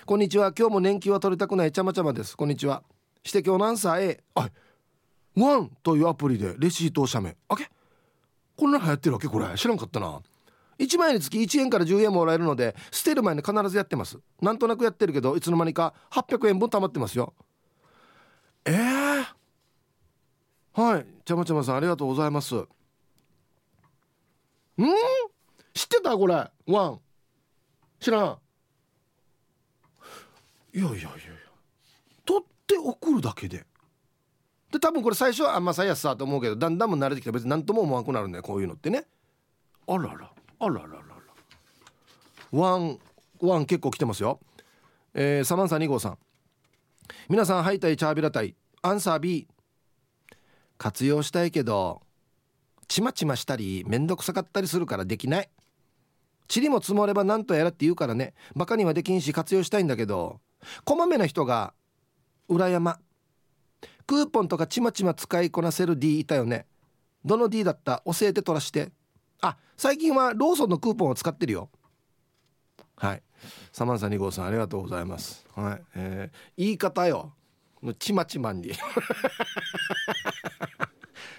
[0.05, 0.53] こんにちは。
[0.57, 1.71] 今日も年金は取りたくない。
[1.71, 2.37] ちゃまちゃまです。
[2.37, 2.83] こんにちは。
[3.23, 4.49] して今日のアンサー A あ
[5.35, 7.35] ワンというアプリでレシートを写メ。
[7.49, 7.69] あけ？
[8.55, 9.27] こんなの流行ってるわけ？
[9.27, 9.47] これ。
[9.57, 10.21] 知らんかったな。
[10.79, 14.19] 1万円につき1円から10円もらえるので捨てる前に必ずやってます。
[14.41, 17.33] なんとなくやってるけどいつの間にか800円分貯まってますよ。
[18.65, 19.25] えー、
[20.73, 21.05] はい。
[21.23, 22.55] ちゃまちゃまさんありがとうございます。
[22.55, 22.65] ん？
[25.73, 26.49] 知ってたこれ？
[26.67, 26.99] ワン。
[27.99, 28.37] 知らん。
[30.73, 31.09] いやいやいや
[32.25, 33.65] 取って送るだけで。
[34.71, 39.05] で多分これ最初はあんまさやさと思うけどだんだん慣れてきたら別に何とも思わなくなるんだよこういうのってね。
[39.87, 40.34] あらら。
[40.59, 40.99] あらららら。
[42.51, 42.99] ワン
[43.39, 44.39] ワン結構来てますよ。
[45.13, 46.17] えー、サマンサ2号さん。
[47.29, 48.55] 皆さんハイタイチャービラタイ。
[48.81, 49.47] アンサー B
[50.77, 52.01] 活用したいけど
[52.87, 55.49] ちまちましたりめんどくさかったりするからできない。
[56.53, 58.33] 塵も積もれば何とやらって言うからね。
[58.55, 60.39] バカにはできんし活用したいんだけど
[60.83, 61.73] こまめな人が
[62.47, 62.99] 裏山
[64.05, 66.67] クーポンとかちまちま使いこなせる D いたよね。
[67.23, 68.03] どの D だった？
[68.05, 68.91] 教えて取らして。
[69.41, 71.69] あ最近はローソンのクーポンを使ってるよ。
[72.95, 73.23] はい。
[73.71, 75.45] サマンサ2号さんありがとうございます。
[75.55, 77.33] はい、えー、言い方よ。
[77.99, 78.71] ちまちまに。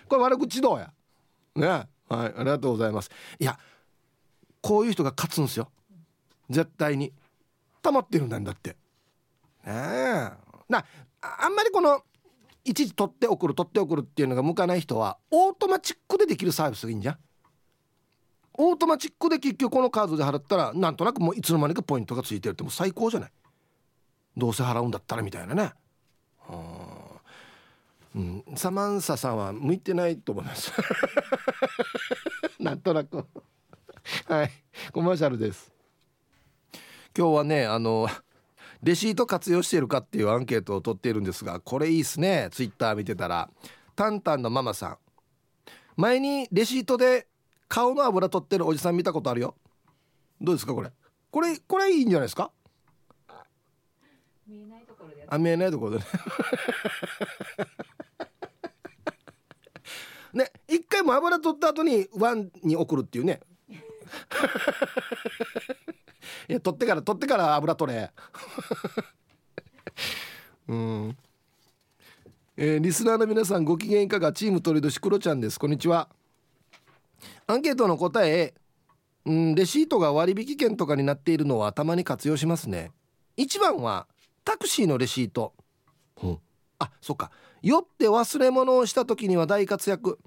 [0.09, 0.93] これ悪口どうや？
[1.55, 1.67] ね。
[1.67, 1.89] はい。
[2.09, 3.11] ありがとうございます。
[3.39, 3.59] いや
[4.61, 5.71] こういう人が勝つんですよ。
[6.51, 7.13] 絶対に。
[7.83, 8.71] 溜まってるんだんだって。
[8.71, 8.77] ね。
[9.67, 10.31] え
[10.69, 10.85] な
[11.21, 12.03] あんまりこの
[12.65, 17.19] いちいち取って送る取って送るっていうのが向かない人はオートマチックでできるサービスがいいんじゃん。
[18.59, 23.31] オートマチックで結局このカードで払ったらなんとなくもういつの間にかポイントがついてるってもう最高じゃない？
[24.37, 25.73] どうせ払うんだったらみたいなね。
[28.15, 30.73] うん、サマンサさんは向いてないと思います。
[32.59, 33.27] なんとなく。
[34.27, 34.51] はい。
[34.93, 35.71] コマーシャルです。
[37.17, 38.09] 今日はねあの
[38.83, 42.49] レシート活用しているかっていうアンケートを取っているんですがこれいいっすね。
[42.53, 43.51] ツイッター見てたら。
[43.95, 44.99] タンタンのママさん。
[45.97, 47.27] 前にレシートで
[47.69, 49.55] 顔の油取ってるおじさん見たことあるよ。
[50.41, 50.93] どうですかこれ？
[51.31, 52.53] これこれいいんじゃないですか？
[54.47, 56.05] 見えないところであ見えないところでね。
[60.45, 63.41] ね一回も油取った後にワンに送るっていうね。
[66.49, 68.13] いや取ってから取ってから油取れ。
[70.69, 71.17] うん。
[72.57, 74.33] えー、リスナーの皆さんご機嫌いかが？
[74.33, 75.59] チーム鳥年クロちゃんです。
[75.59, 76.09] こんにちは
[77.49, 78.55] アンケートの答え
[79.25, 82.91] うんレシートが割引券とかになっているのはたまに活用しますね。
[83.37, 84.07] 一番は
[84.45, 85.53] タクシーのレシート、
[86.23, 86.39] うん、
[86.79, 87.31] あそっか。
[87.63, 90.19] 酔って忘れ物をした時には大活躍。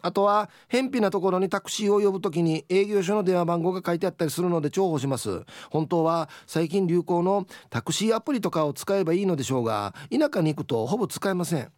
[0.00, 5.44] あとは偏僻なところにタクシーを呼ぶときに営業所の電話番号が書いてあったりするので重宝します。
[5.70, 11.72] 本当は最近流行のタクシーアプリとかを使えばいいのでしょうが田舎に行くとほぼ使えません。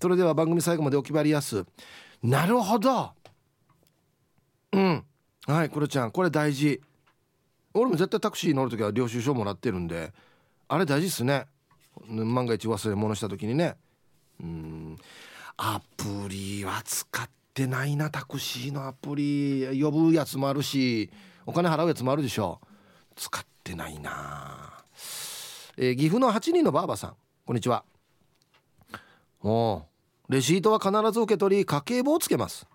[0.00, 1.64] それでは番組最後までお決まりやす。
[2.22, 3.12] なるほど。
[4.72, 5.04] うん。
[5.46, 6.10] はいクロちゃん。
[6.10, 6.80] これ大事。
[7.74, 10.12] 俺も絶対タクシー乗る時は領収書もらってるんで
[10.68, 11.46] あれ大事っすね。
[12.08, 13.76] 万が一忘れ物した時にね。
[14.40, 14.96] うん。
[15.56, 19.82] アプリは使ってってないなタクシーのアプリ。
[19.82, 21.10] 呼ぶやつもあるし
[21.44, 22.60] お金払うやつもあるでしょ。
[23.16, 24.84] 使ってないな、
[25.76, 27.16] えー、岐阜の8人のばあばさん。
[27.44, 27.84] こんにちは。
[29.42, 29.82] お
[30.28, 32.67] レシートは必ず受け取り家計簿をつけます。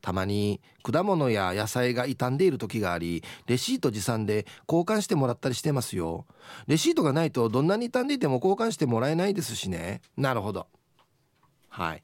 [0.00, 6.26] たまに果物や野菜が傷んでいる時がありレシート持参で交換してもらったりしてますよ。
[6.66, 10.00] レシートがないとどんなに傷んでいても交換してもらえないですしね。
[10.16, 10.66] なるほど。
[11.68, 12.02] はい。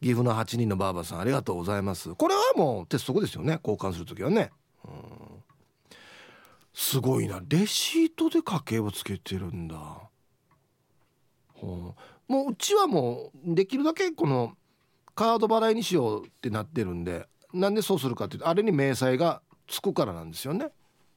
[0.00, 2.14] 岐阜の8人のばあばさんありがとうございます。
[2.14, 3.58] これはもう鉄則ですよね。
[3.64, 4.50] 交換する時はね。
[4.84, 4.92] うん。
[6.72, 7.40] すごいな。
[7.48, 9.74] レシートで家計をつけてるんだ、
[11.60, 11.96] も
[12.28, 14.52] ううちはもうできるだけこの
[15.18, 20.68] カード払いにしようってなってるんでなんでそうするかっていうとあれに明細がつくからなんですよね。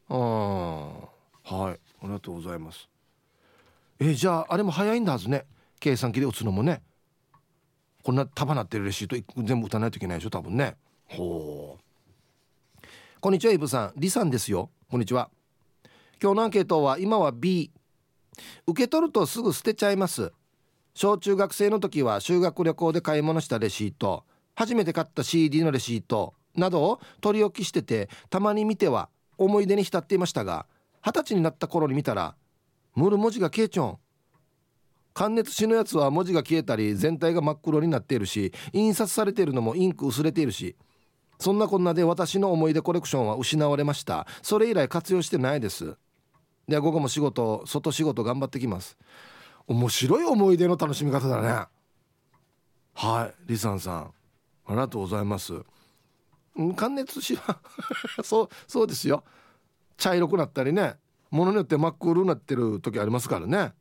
[0.09, 0.97] うんは
[1.43, 1.53] い。
[1.53, 2.89] ありがとうございます。
[3.99, 5.45] えじゃああれも早いんだはずね。
[5.79, 6.81] 計算機で打つのもね。
[8.01, 10.77] こんな束なってるレシート全部打たないといけないでしょ多分ね。
[11.07, 12.87] ほう。
[13.19, 13.93] こんにちはイブさん。
[13.97, 14.71] リさんですよ。
[14.89, 15.29] こんにちは。
[16.19, 17.69] 今日のアンケートは今は B
[18.65, 20.33] 受け取るとすぐ捨てちゃいます。
[20.93, 24.23] 小中学生の時は修学旅行で買い物したレシート
[24.55, 30.65] 初めて買った CD のレシートなどを取り置きしててたまに見ては思い出に浸っていましたが
[31.01, 32.35] 二十歳になった頃に見たら
[32.95, 33.97] 「ムル文字が消えちょん」
[35.13, 40.75] 感熱紙のやつは文字が消えたり全体が真っ黒になっているし印刷されているのもインク薄れているし
[41.41, 44.27] そんなこんなで私の思い出コレクションは失われました。
[44.43, 45.97] それ以来活用してないです。
[46.67, 48.95] では午後も仕事外仕事頑張ってきます。
[49.67, 51.65] 面白い思い出の楽しみ方だね。
[52.93, 54.13] はいリサンさん。
[54.67, 55.53] ありがとうございます。
[56.75, 57.59] 感熱しは
[58.23, 59.23] そうそうですよ。
[59.97, 60.97] 茶色くなったりね。
[61.29, 63.73] ものによって真っ黒になってる時ありますからね。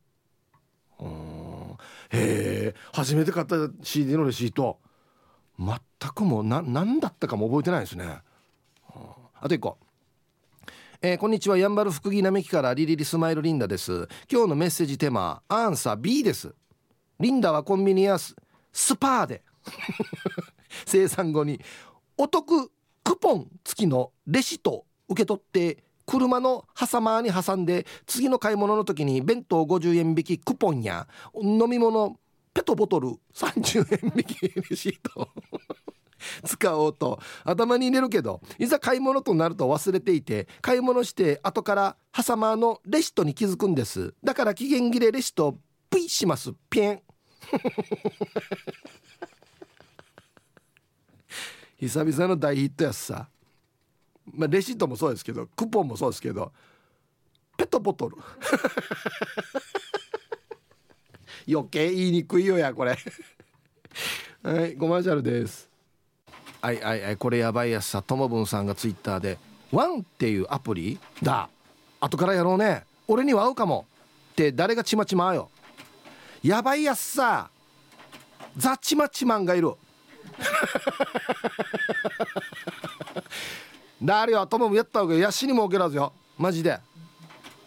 [2.09, 4.79] へえ初めて買った CD のレシート。
[5.59, 5.79] 全
[6.15, 8.21] くもう何だったかも覚えてないですね。
[9.39, 9.77] あと1個。
[11.03, 11.57] えー、こんにちは。
[11.57, 14.07] やんばる福木並木からリリリスマイルリンダです。
[14.31, 16.53] 今日のメッセージテーマアンサー B です。
[17.19, 18.35] リンダはコンビニやス
[18.97, 19.41] パーで。
[20.85, 21.59] 生産後に
[22.17, 22.71] お得
[23.03, 32.15] クポン付きのレシート受け取って車の挟まに挟んで次の買い物の時に弁当50円引きクポンや飲み物
[32.53, 35.29] ペットボトル30円引きレシート。
[36.45, 37.19] 使おうと。
[37.43, 44.13] 頭に入れるけどいざ買い物となると忘れていて買い物して後からハサマーのレシートに気づくんです。
[44.23, 45.57] だから期限切れレシート
[45.89, 46.53] プイします。
[46.69, 47.01] ピン。
[51.77, 53.27] 久々の大ヒットやつさ。
[54.33, 56.53] まあレシートもそうですけどクーポンもそうですけど
[57.57, 58.17] ペットボトル。
[61.49, 62.97] 余計言いにくいよやこれ。
[64.43, 65.70] はいコマーシャルです。
[66.61, 69.39] はいはいはいこれやばいやつさともぶんさんがツイッターで
[69.73, 71.49] 「ワンっていうアプリだ。
[71.99, 72.83] 後からやろうね。
[73.07, 73.87] 俺には合うかも」
[74.33, 75.49] って誰がちまちまよ。
[76.43, 77.49] やばいやつさ
[78.57, 79.73] ザチマチマンがいる。
[84.03, 86.13] だれよトモもやった方がやしにも受けらずよ。
[86.37, 86.79] マジで。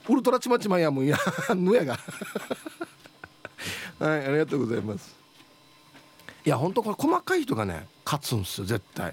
[0.08, 1.16] ウルトラチマチマンやもんや。
[1.54, 1.98] ぬやが。
[3.98, 5.14] はいありがとうございます。
[6.44, 9.12] いやほんとこれ細かい人がね勝つんすよ絶対。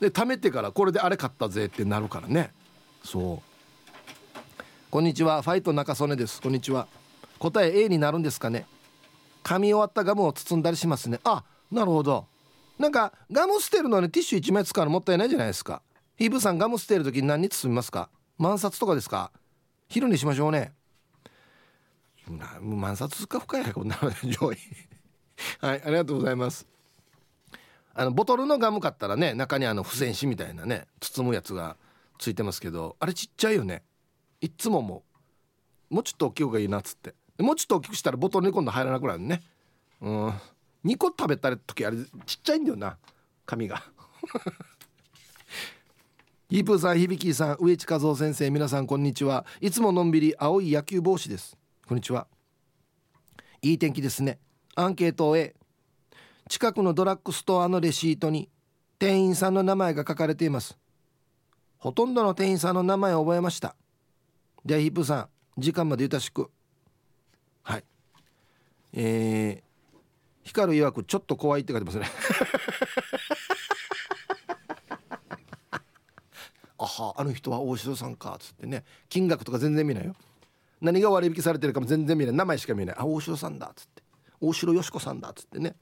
[0.00, 2.52] で貯めてからこれであれ買ったぜってなるからね。
[3.04, 3.42] そう。
[4.90, 5.42] こんにちは。
[5.42, 6.40] ファイト中曽根です。
[6.42, 6.86] こんにちは。
[7.38, 8.66] 答え A になるんですかね。
[9.42, 11.20] 噛み終わったガムを包んだりしますね。
[11.24, 12.26] あなるほど。
[12.78, 15.82] なんかガム捨てるのにティッシュ1枚使うのもったいないじゃないですか。
[16.16, 18.08] ヒブさんガム捨てる時に何に包みますか？
[18.38, 19.30] 万冊とかですか？
[19.88, 20.72] 昼にしましょうね。
[22.60, 23.64] 万冊か深い。
[23.64, 24.56] やこんなの上位。
[25.60, 26.66] はいありがとうございます。
[27.94, 31.76] あのボトルのガム買ったらね中にあの付箋紙みたいなね包むやつが
[32.18, 33.82] ついてますけどあれちっちゃいよね。
[34.40, 35.02] いっつもも
[35.90, 37.14] うもうちょっと大きい方がいいなっつって。
[37.38, 39.42] もうちょっと大きくしたらボトルに今度入らなくなるね。
[40.00, 40.28] うん。
[40.84, 42.96] 2個食べた時あれちっちゃいんだよな
[43.46, 43.82] 紙が。
[46.48, 49.46] ヒープーさん響さん植地和夫先生皆さんこんにちは。
[49.60, 51.56] いつものんびり青い野球帽子です。
[51.86, 52.26] こんにちは。
[53.62, 54.38] いい天気ですね。
[54.74, 55.54] アンケートを A
[56.52, 58.50] 近くのドラッグストアのレシートに
[58.98, 60.76] 店員さんの名前が書かれています。
[61.78, 63.74] ほとんどの店員さんの名前を覚えました。
[64.62, 66.50] ではヒップさん時間までゆたしく。
[67.62, 67.84] はい。
[68.92, 69.96] えー、
[70.42, 72.06] 光る曰くちょっと怖いって書いてますね。
[76.76, 78.84] あはあの人は大城さんかっつってね。
[79.08, 80.14] 金額とか全然見ないよ。
[80.82, 82.34] 何が割引されてるかも全然見ない。
[82.34, 82.96] 名前しか見ない。
[82.98, 84.02] あ大城さんだっつって。
[84.38, 85.76] 大城よしこさんだっつってね。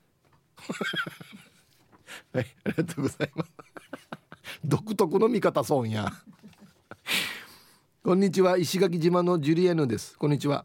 [2.32, 3.50] はいありがとうございます。
[4.64, 6.12] 独特の見方そうや。
[8.02, 10.16] こんにちは石垣島のジュリエヌです。
[10.18, 10.64] こんにちは。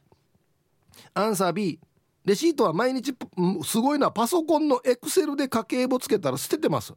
[1.13, 1.79] アンサー B
[2.25, 3.15] レシートは毎日
[3.63, 4.12] すごいな。
[4.12, 6.93] パソコンのエクセルで家計簿つけたら捨ててます。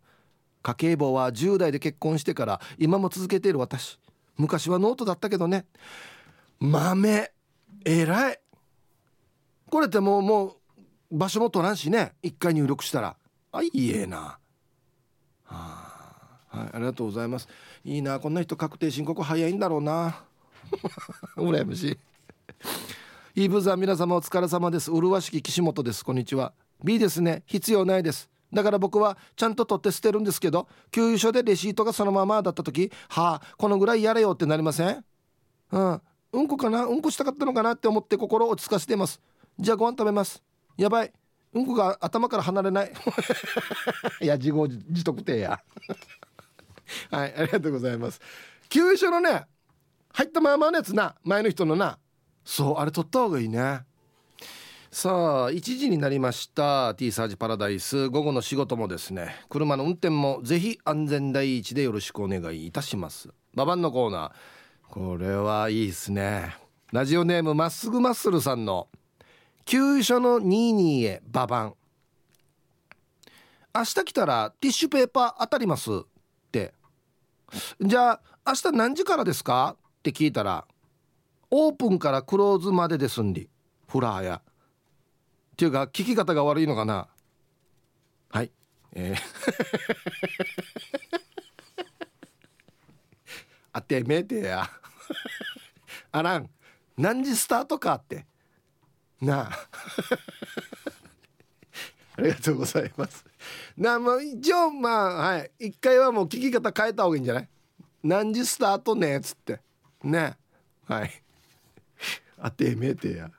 [0.62, 3.98] 家計簿は10代で結婚してから今も続けている私。
[4.36, 5.66] 昔はノートだったけどね。
[6.60, 7.30] まめ、
[7.84, 8.40] えらい。
[9.70, 10.56] これってもうもう
[11.10, 12.12] 場所も取らんしね。
[12.22, 13.16] 一回入力したら。
[13.52, 14.18] あいいえな。
[14.18, 14.38] は
[15.44, 17.48] あ、はい、ありがとうございます。
[17.84, 18.20] いいな。
[18.20, 20.22] こんな人確定申告早いんだろうな。
[21.36, 21.98] 羨ましい。
[23.42, 24.90] イーブザー皆様お疲れ様です。
[24.90, 26.04] 麗しき岸本です。
[26.04, 26.52] こんにちは。
[26.84, 27.42] B ですね。
[27.46, 28.28] 必要ないです。
[28.52, 35.04] だから僕はちゃんと取って捨てるんですけど給油所でレシートがそのままだった時はあこのぐらいやれよってなりません？
[35.70, 36.02] うん。
[36.32, 36.84] うんこかな？
[36.84, 37.74] うんこしたかったのかな？
[37.74, 39.20] って思って心を落ち着かせています。
[39.58, 40.42] じゃあご飯食べます。
[40.78, 41.12] やばい。
[41.54, 42.92] うんこが頭から離れない。
[44.22, 45.60] いや自業自得定や。
[47.10, 48.20] はいありがとうございます。
[48.68, 49.46] 給油所のね
[50.12, 51.16] 入ったままのやつな。
[51.24, 51.98] 前の人のな。
[52.44, 53.82] そうあれ取った方がいいね。
[54.90, 56.94] さあ1時になりました。
[56.94, 58.08] T サージパラダイス。
[58.08, 59.44] 午後の仕事もですね。
[59.48, 63.30] 車の運転もぜひ安全第一でよろしくお願いいたします。
[63.54, 64.92] ババンのコーナー。
[64.92, 66.56] これはいいですね。
[66.92, 68.88] ラジオネームまっすぐマッスルさんの
[69.68, 71.74] 急所の22へババン。
[73.74, 75.94] 明日来たらティッシュペーパー当たりますっ
[76.50, 76.72] て。
[77.78, 79.76] じゃあ明日何時からですか？
[79.98, 80.66] って聞いたら
[81.50, 83.50] オープンからクローズまでですんり
[83.86, 84.40] フラーや。
[84.40, 84.42] っ
[85.54, 87.06] ていうか聞き方が悪いのかな？
[88.30, 88.50] はい。
[88.94, 89.16] えー。
[93.74, 94.66] あてめえてや。
[96.10, 96.48] あらん。
[96.96, 98.24] 何時スタートかって。
[99.20, 99.68] なあ。
[102.16, 103.24] ありがとうございます。
[103.76, 105.50] なまあ一応まあはい。
[105.58, 107.48] 一回はもう聞き方変えた方がいいんじゃない？
[108.02, 109.60] 何時スタートねっつって。
[110.02, 110.36] ね。
[110.86, 111.22] はい。
[112.38, 113.30] あてめえてや。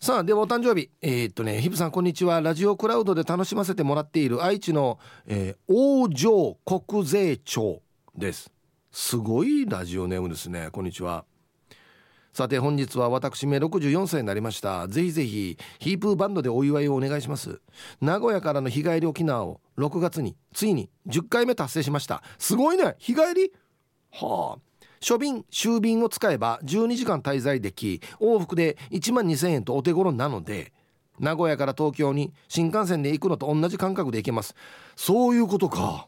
[0.00, 0.90] さあではお誕生日。
[1.00, 2.40] えー、っとねヒブさんこんにちは。
[2.40, 7.82] ラジオクラウドで楽しませてもらっている愛知の、えー、王城国税庁
[8.16, 8.50] です。
[8.90, 10.70] すごいラジオネームですね。
[10.72, 11.24] こんにちは。
[12.36, 14.86] さて本日は私め64歳になりました。
[14.88, 17.62] ぜひぜひヒープーバンドでお祝いをお願いします。
[18.02, 22.22] 名古屋からの日帰り沖縄を6月についに10回目達成しました。
[22.36, 22.94] すごいね！
[22.98, 23.52] 日帰り？
[24.10, 24.86] はあ。
[25.00, 30.74] 初便終便を使えば12時間滞在でき往復で1万2000円とお手頃なので
[31.18, 34.54] 名古屋から東京に新幹線で行くのと同じ感覚で行けます。
[34.94, 36.06] そういうことか。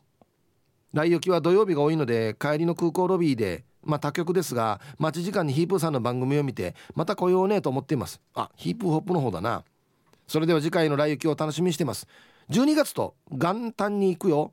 [0.93, 8.21] 来行きは土曜日が多いので帰りの空港ロビーでまあ他局ですが待ち時間にヒープーさんの番組を見てまた来ようねと思っています。
[8.35, 9.65] あヒープーホップの方だな。
[10.27, 12.07] それでは次回の来行きを楽しみにしてます。
[12.51, 14.53] 12月と元旦に行くよ。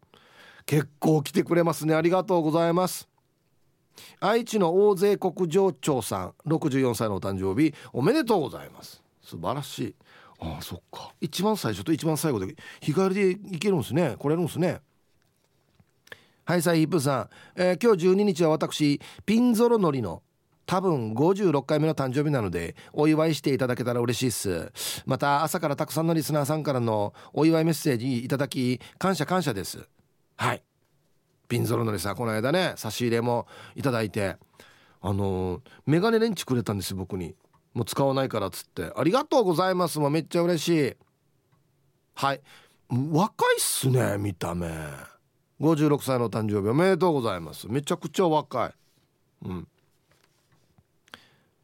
[0.66, 1.94] 結構来てくれますね。
[1.94, 3.08] ありがとうございます。
[4.20, 9.02] 愛知の大勢国上町さん64歳のお誕生日おめでとうございます。
[9.22, 9.96] 素晴らしい。
[10.40, 11.14] ああそっか。
[11.22, 14.16] 一番最初と一番最後で日帰りで行けるんですね。
[14.18, 14.82] 来れるんですね。
[16.48, 20.22] はいサイヒップさん、えー、今日12日は私ピンゾロ乗りの
[20.68, 25.04] 多分56回目の誕生日なのでお祝いしていただけたら嬉しいっす。
[25.08, 29.90] また朝からたくさんのリスナーさんからのお祝いメッセージいただき感謝感謝です。
[30.38, 30.62] はい。
[31.48, 34.38] ピンゾロ乗りさこの間ね差し入れもいただいて
[35.02, 37.36] あのー、メガネレンチくれたんですよ僕に。
[37.74, 38.92] もう使わないからっつって。
[38.96, 39.98] ありがとうございます。
[39.98, 40.94] もうめっちゃ嬉しい。
[42.14, 42.42] はい。
[42.90, 45.15] 若いっすね見た目。
[45.62, 47.68] 56歳の誕生日おめでとうございます。
[47.70, 48.74] めちゃくちゃ若い。
[49.48, 49.68] うん。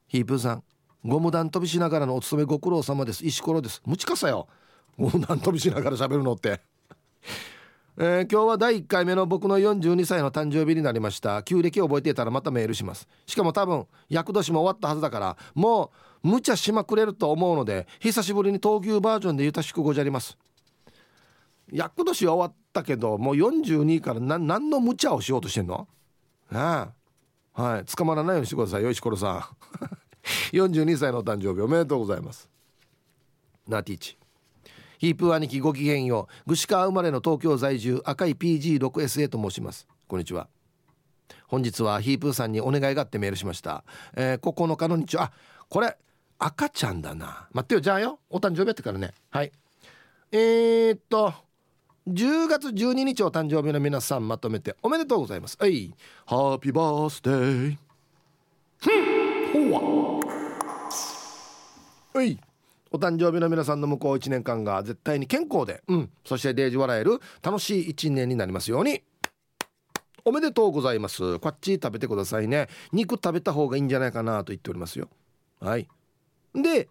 [0.08, 0.64] ヒープーさん
[1.04, 3.26] ゴム弾飛びしながらのお勤めご苦労様です。
[3.26, 3.82] 石ころです。
[3.86, 4.48] むちかさよ。
[4.98, 6.62] ゴム弾飛びしながら喋るのって。
[7.98, 11.44] えー、今日は第1回目の僕の42歳の誕生日になりました。
[11.44, 13.08] 旧暦を覚えていたらまたメールします。
[13.26, 15.92] しかも多分厄年も終わったはずだからも
[16.24, 20.38] う無茶しまくれると思うので久しぶりに闘牛バージョンでゆたしくごじゃります。
[21.72, 25.88] 厄年は終わったけどもう42から何何の無茶をしようとしてんの？
[26.52, 26.90] あ
[27.56, 27.62] あ。
[27.62, 27.86] はい。
[27.86, 28.84] 捕まらないようにしてください。
[28.84, 29.42] よ石ころさん。
[30.56, 32.50] 42歳のお誕生日おめでとうございます。
[33.68, 34.18] ナティーチ
[35.00, 36.50] ヒープ兄貴ごきげんよう。
[36.50, 39.88] 串川生まれの東京在住赤い PG6SA と申します。
[40.08, 40.48] こんにちは。
[41.48, 43.84] 本日はヒープーさんにお願いがあってメールしました、
[44.16, 45.32] えー、9日の日あ
[45.70, 45.98] これ
[46.38, 47.48] 赤ちゃんだな。
[47.52, 48.20] 待ってよじゃあよ。
[48.30, 49.12] お誕生日やってからね。
[49.30, 49.52] はい。
[50.32, 51.34] えー、っと
[52.12, 55.58] 10月12日お誕生日の皆さんまとめておめでとうございます。
[55.60, 55.94] はい。
[56.26, 57.78] ハッピーバースデー
[59.54, 60.20] ほわ
[62.14, 62.38] はい。
[62.92, 69.04] お誕生日の皆さんの向こう1年間が絶対に健康で、うん、そしてデージ笑える楽しい1年になりますように。
[70.26, 71.40] おめでとうございます。
[71.40, 72.68] こっち食べてくださいね。
[72.92, 75.08] 肉食べた方がいいんじゃないかなと言っておりますよ。
[75.62, 75.88] はい。
[76.54, 76.90] で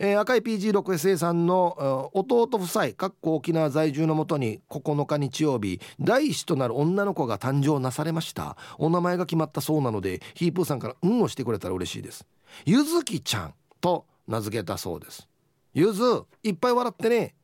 [0.00, 8.56] えー、赤い PG6SA さんの弟夫妻かっこ沖縄在住のもとに9日日曜日第一子となる女の子が誕生なされました。
[8.78, 12.26] お名前が決まったそうなのでヒープーさんから「運をしてくれたら嬉しいです。
[12.64, 15.28] ゆずきちゃんと名付けたそうです。
[15.74, 16.02] ゆず
[16.44, 17.34] いっぱい笑ってね。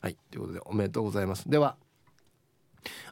[0.00, 1.48] はいということでおめでとうございます。
[1.48, 1.76] では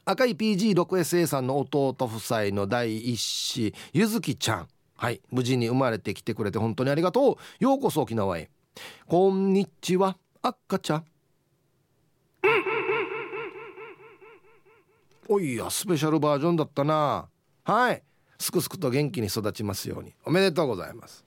[0.03, 4.67] 赤い PG6SA さんの弟夫妻の第一子ゆずきちゃん。
[4.97, 7.63] はい無事に生まれてきてくれて本当にありがとう。
[7.63, 8.49] ようこそ沖縄へ。
[9.07, 11.05] こんにちは赤ちゃん。
[15.27, 17.27] おいやスペシャルバージョンだったな。
[17.63, 18.01] はい。
[18.39, 20.13] すくすくと元気に育ちますように。
[20.25, 21.23] おめでとうございます。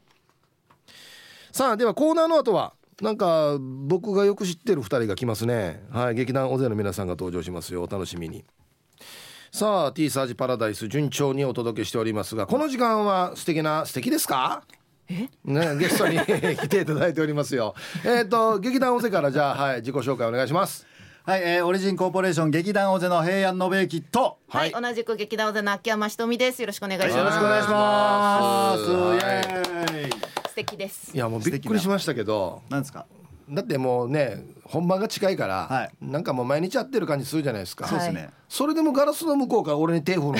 [1.52, 5.84] さあではコーナーの後はなんか僕がよく知ってる2人が来ますね。
[5.90, 6.14] はい。
[6.14, 7.82] 劇団大勢の皆さんが登場しますよ。
[7.82, 8.44] お楽しみに。
[9.52, 14.64] さあ T サージパラダイス順調にお届けしておりますがこの時間は素敵な素敵ですか？
[15.08, 17.74] ね、ゲストに 来ていただいておりますよ。
[18.04, 20.87] えっ、と劇団大勢からじゃあはい自己紹介お願いします。
[21.24, 26.60] はい、えー、オリジンコーポレーション劇団大勢の平安信之と、はい、はい、同じく劇団大勢の秋山ひとみです。
[26.60, 27.16] よろしくお願いします。
[27.18, 28.83] よろしくお願いします。
[28.83, 30.10] イエーイ。
[30.48, 31.14] 素敵です。
[31.14, 33.06] いやもうびっくりしましたけど、なんですか？
[33.48, 40.35] だってもうね本番が近いから、はい、なんかもう毎日やってる感じするじゃないですか、そうですねそれでもガラスの向こうから俺に手振るの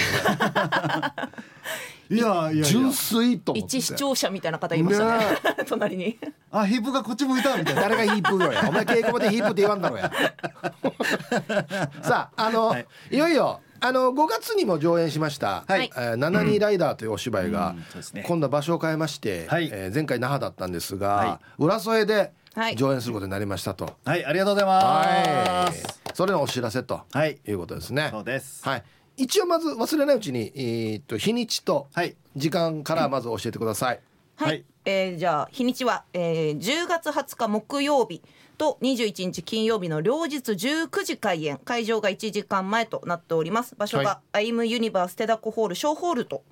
[2.13, 5.25] いやいや純粋と一視聴者みたいな方いましたね。
[5.67, 6.19] 隣に。
[6.51, 7.83] あヒープがこっち向いたみたいな。
[7.83, 8.69] 誰がヒープよや。
[8.69, 10.13] お前稽古場でヒープって言わんだろうや。
[12.03, 15.91] さああの、はい、いよいよあの5月にも上演しました「はい。
[15.97, 18.03] えー、七人ライダー」というお芝居が、うん。
[18.15, 22.33] ね、今度は場所を変えまして、はい、えー、前回那覇だったんですが、はい、浦添で
[22.77, 23.97] 上演することになりましたと。
[24.05, 28.09] はいありがとうございます、それのお知らせと、はい、いうことですね。
[28.13, 28.63] そうです。
[28.69, 28.85] はい
[29.17, 31.89] 一応まず忘れないうちに、えー、と日にちと
[32.37, 34.01] 時間からまず教えてください。
[34.37, 38.23] はい、はい、えー、じゃあ日にちは、えー、10月20日木曜日
[38.59, 41.59] と21日金曜日の両日19時開演。
[41.59, 43.75] 会場が1時間前となっております。
[43.77, 46.45] 場所が、アイムユニバーステダコホール小ホールと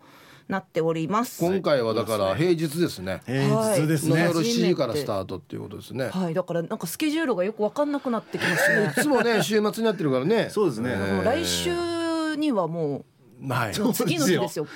[0.49, 1.45] なっております。
[1.45, 3.23] 今回はだから平日ですね。
[3.25, 6.09] 平日ですね、夜7時からスタートっていうことですね。
[6.09, 6.35] はい。
[6.35, 8.93] だからなんかスケジュールがよく分かんなくなってきますね。
[8.99, 10.49] いつもね週末になってるからね。
[10.51, 11.99] そうですね、来週
[12.37, 13.05] にはも
[13.43, 14.66] う、はい、次の日ですよ。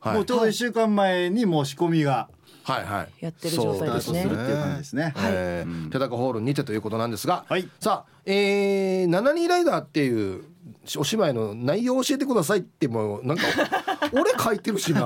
[0.00, 2.28] はい、もうちょうど1週間前にもう仕込みが
[2.62, 4.22] はいはい、やってる状態ですね。
[4.22, 5.02] するっていう感じですね。
[5.02, 10.44] はい、えー、手高ホールにてということなんですが、はい、さあ、えー、七人ライダーっていう
[10.96, 13.44] お芝居の内容を教えてくださいってもうなんか
[14.12, 15.00] 俺書いてるしな。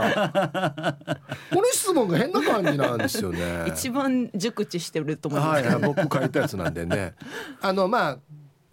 [1.52, 3.64] この質問が変な感じなんですよね。
[3.74, 7.14] 一番熟知してると思います、はい、僕書いたやつなんでね。
[7.60, 8.18] あのまあ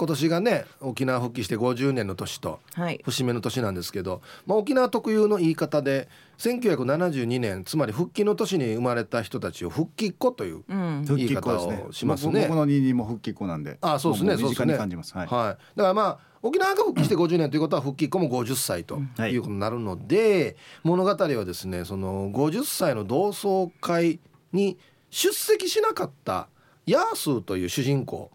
[0.02, 2.60] 今年がね沖縄復帰して50年の年と
[3.06, 12.42] 節目の年なんですけど、はい、まあ、沖縄特有の言い方で1972年つまり復帰の年に生まれた人たちを復帰っ子という言い方をしますね。
[12.42, 19.38] うん、僕の二人も復帰っ子なんであそうですねそうですね、はい、はい、だからまあ沖縄が復帰して50年ということは復帰っ子も50歳とい。
[19.38, 24.20] うことになるので、物語はですねその50歳の同窓会
[24.52, 24.80] に
[25.12, 26.48] 出席しなかった
[26.88, 28.32] ヤースーという主人公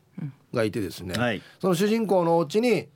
[0.56, 2.88] がいてですね、はい、その主人公のお家に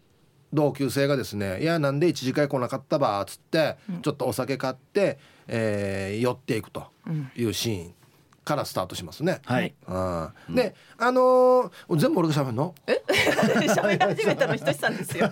[0.52, 6.88] 同級生がですね「いやなんで一次会来なかったば」っつって、ちょっとお酒買って、えー、寄っていくと
[7.36, 7.94] いうシーン
[8.45, 9.41] からスタートしますね。
[9.45, 9.74] はい。
[9.86, 12.74] あで、あのー、全部俺が喋るの？
[12.86, 13.03] え？
[13.68, 15.30] 喋り始めたのひとしさんですよ。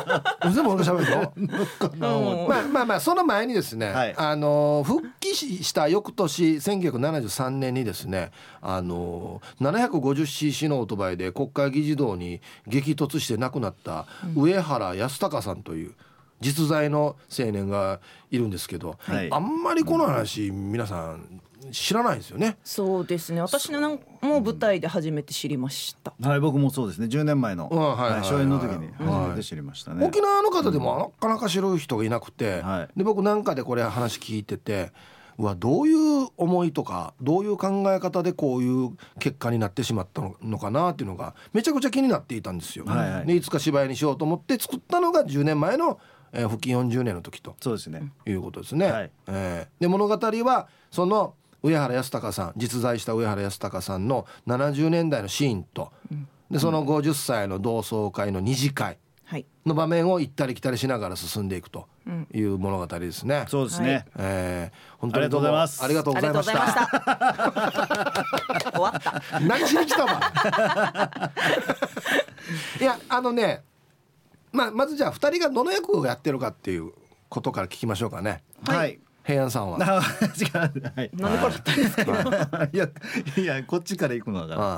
[0.52, 2.46] 全部俺が喋るの？
[2.48, 8.32] まあまあまあその前にですね、はい、あのー、復帰した翌年1973年にですね、
[8.62, 15.94] あのー、750cc のオートバイで国会議事堂に激突して亡くなった上原康隆さんという。
[16.40, 18.00] 実在の青年が
[18.30, 21.40] いるんですけど、はい、あんまりこの話、皆さん
[21.72, 22.56] 知らないですよね。
[22.64, 23.40] そうですね。
[23.40, 26.12] 私のも舞台で初めて知りました。
[26.20, 27.06] はい、僕もそうですね。
[27.06, 30.06] 10年前の、はい初演の時に初めて知りましたね。
[30.06, 34.92] 沖縄の方でもなかなか知る人がいなくて、はい、で僕なんかでこれ話聞いてて。
[35.38, 42.86] はどういう思いとかどういう考え方でこういう結果になってしまったのかなっていうのがめちゃくちゃ気になっていたんですよ。
[42.86, 46.00] はいはい、でいつか芝居にしようと思って作ったのが10年前の、
[46.32, 48.90] えー、復帰40年の時とそうですねいうことですね。
[48.90, 58.98] はい、えー、で物語はその上原康隆さん実在した上原康隆さんの70年代のシーンと、うん、でその50歳の同窓会の二次会
[59.66, 61.88] の場面を行ったり来たりしながら進んでいくと
[62.32, 63.46] いう物語ですね。
[63.48, 64.06] そうですね。
[64.16, 65.84] えー、本当にありがとうございます。
[65.84, 66.54] ありがとうございました。
[68.72, 69.40] 終わった。
[69.40, 70.20] 何しに来たわ。
[72.80, 73.64] いやあのね、
[74.52, 76.92] まあまずじゃあ二人がどの役をやってるかっていう
[77.28, 78.44] ことから聞きましょうかね。
[78.64, 79.00] はい。
[79.26, 79.78] 平安さんは。
[79.78, 79.82] 違う。
[80.94, 81.10] はい。
[81.14, 82.68] なんでこれだったんですか？
[82.72, 82.88] いや
[83.36, 84.68] いやこっちから行くのだから。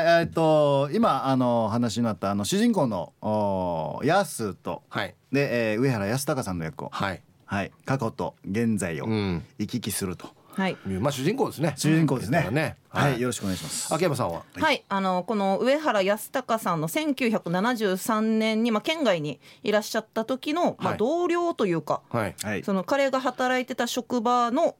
[0.00, 10.28] はいえっと今あの話になったあの主人公のおヤスと、はい、で、えー、上原康隆さんの役を、はいはい、過去と現在を行き来すると。
[10.58, 11.72] はい、まあ主人公ですね。
[11.76, 12.48] 主人公ですね。
[12.50, 12.76] ね。
[12.88, 13.94] はい、よろしくお願いします。
[13.94, 14.42] 秋山さんは？
[14.54, 24.74] はい、あのこの上原康隆さんの1973年にまあ県外にいらっしゃった時の、まあ同僚というか、はい、その彼が働いてた職場の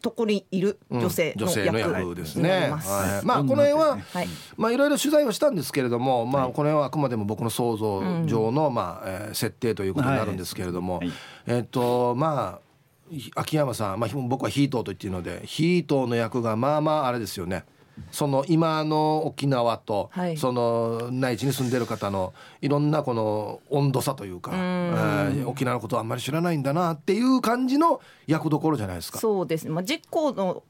[0.00, 2.72] とこにいる女性の役ですね。
[3.24, 3.98] まあこの辺は、
[4.56, 11.00] まあいろいろ取材をしたんですけれども、まあこの辺はあくまでも僕の想像上の、まあ、えー、設定ということになるんですけれども、
[11.46, 12.63] えっ、とまあ
[13.34, 17.64] 秋山さん、まあ、僕はヒートと言っているのでヒートの役がまあまああれですよね。
[18.10, 29.18] その今の沖縄と、はい、その内地に住んでる方のいろんなこの温度差というか、うえー、沖縄のことはあんまり知らないんだなっていう感じの役どころじゃないですか。
[29.18, 29.64] そうです。
[29.64, 30.64] ね、まあ、実行の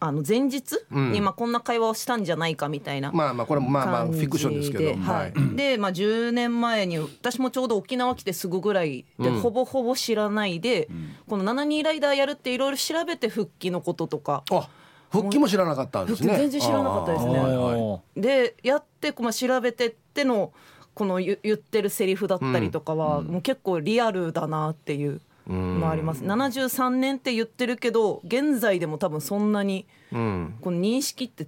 [0.00, 0.86] あの前日？
[0.90, 10.88] にまあこんな会話をしたんじゃないかみたいな、まあまあこれもまあまあフィクションですけど、はい、でまあ10年前に私もちょうど沖縄来てすぐぐらいで、ほぼほぼ知らないで、
[11.28, 14.44] この7人ライダーやるっていろいろ調べて復帰のこととか。
[14.50, 14.68] あ
[15.10, 16.36] 復帰も知らなかったんですね。
[16.36, 18.02] 全然知らなかったですね。
[18.16, 20.52] でやってまあ調べてっての
[20.92, 26.24] この言ってるセリフだったりとかは、もう結構リアルだなっていうのあります。
[26.24, 31.46] 73年って言ってるけど現在でも多分そんなにこの認識って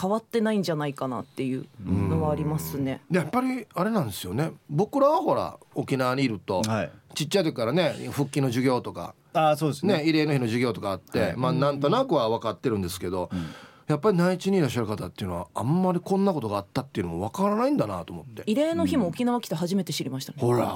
[0.00, 3.00] 変わってないんじゃないかなっていうのはありますね。
[3.10, 4.52] やっぱりあれなんですよね。
[4.70, 9.98] 僕らはほら沖縄にいると、はい、ちっちゃい時からね復帰の授業とかあそうですね。
[9.98, 13.46] ね慰霊の日の授業とかあって、はい、まあなんとなくは分かってるんですけど、うん
[13.88, 18.42] やっぱり内地にいらっしゃる方っていうのはあんまりこんなことがあったっていうのもわからないんだなと思って。
[18.42, 20.74] 慰霊の日も沖縄来て初めて知りましたね、ほら。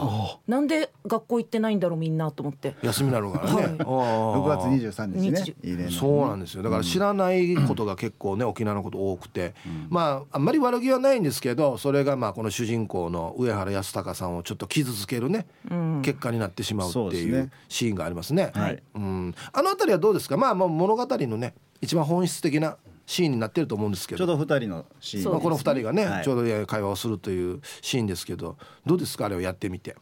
[0.48, 2.74] なんで学校行ってないんだろうみんなと思って。
[2.82, 6.62] 休みなのからね、はい、 6月23日ね慰霊そうなんですよ。
[6.62, 20.36] だから知らないことが結構ね沖縄のこと多くて、うん、まああんまり悪気はないんですけどそれがまあこの主人公の上原康隆さんをちょっと傷つけるね、うん、結果になってしまうっていうシーンがありますね、はい、うん、あの辺りはどうですか？
[20.36, 24.18] まあもう物語のね一番本質的なシーンになってると思うんですけど。
[24.18, 28.56] ちょうど2人のシーン、まあ、この2人がね、はい、ちょうど会話をするというシーンですけど。
[28.86, 29.96] どうですかあれをやってみて？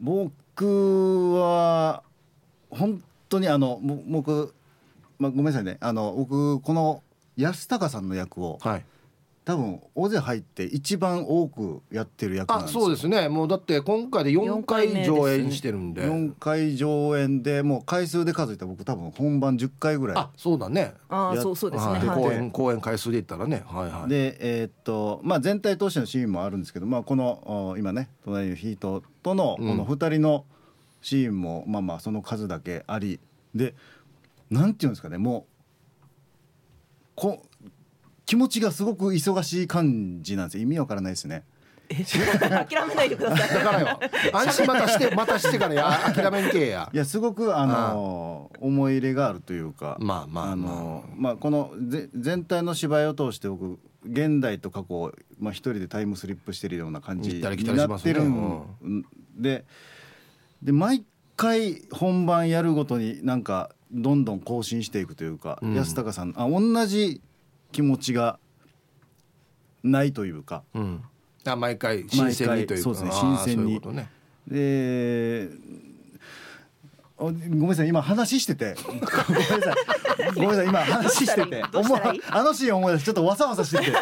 [0.00, 2.02] 僕は
[2.70, 4.54] 本当にあの僕、
[5.18, 5.78] まあ、ごめんなさいね。
[5.80, 7.02] あの僕この
[7.36, 8.84] 安高さんの役を、はい、
[9.44, 13.28] 多分大勢入って一番多くやってる役なんですそうですね。
[13.28, 16.02] もうだって今回で4回上演してるんで。
[16.02, 20.94] 4回上演でもう回数で数えたら僕多分本番10回ぐらいあそうだね。
[21.08, 23.62] あそうそうですね、はい、公演公演回数で言ったらね。
[23.66, 24.10] はいはい。
[24.10, 30.44] でえー、っとまあ全体通してのシーンもあるんですけどまあこの今ね隣のヒートとのこの2人の
[31.00, 33.18] シーンも、まあまあその数だけあり。
[33.54, 33.74] で
[34.50, 35.50] なんていうんですかねもう
[37.14, 37.42] こ
[38.30, 41.42] 気持ちがすごく忙しい感じなんです意味わからないですね。
[41.88, 43.48] 諦めないでください。
[43.48, 44.00] だからよ。
[44.32, 46.88] 安心またして またしてからや諦めんけや。
[46.92, 49.96] いやすごくあの思い入れがあるというか。
[49.98, 59.04] まあまあ、あ、のまあこのぜ全体の芝居を通して僕現代と過去をまあ一人でタイムスリップしてるような感じになってるん
[59.36, 59.64] で
[60.62, 61.04] で毎
[61.34, 67.20] 回本番やるごとになんかどんどん更新していくというか、安高さんあ同じ
[67.72, 68.38] 気持ちが
[69.82, 71.02] ないというか、うん、
[71.44, 72.82] あ毎回新鮮にというか。
[72.82, 73.80] そうですね新鮮に。
[73.92, 74.10] ね、
[74.46, 75.48] で
[77.20, 78.74] ごめんなさい今話してて。
[78.86, 79.74] ごめんなさい
[80.34, 81.62] ごめんなさい今話してて。
[81.74, 81.96] 思
[82.30, 83.92] あのシーン思い出しちょっとわさわさしてて。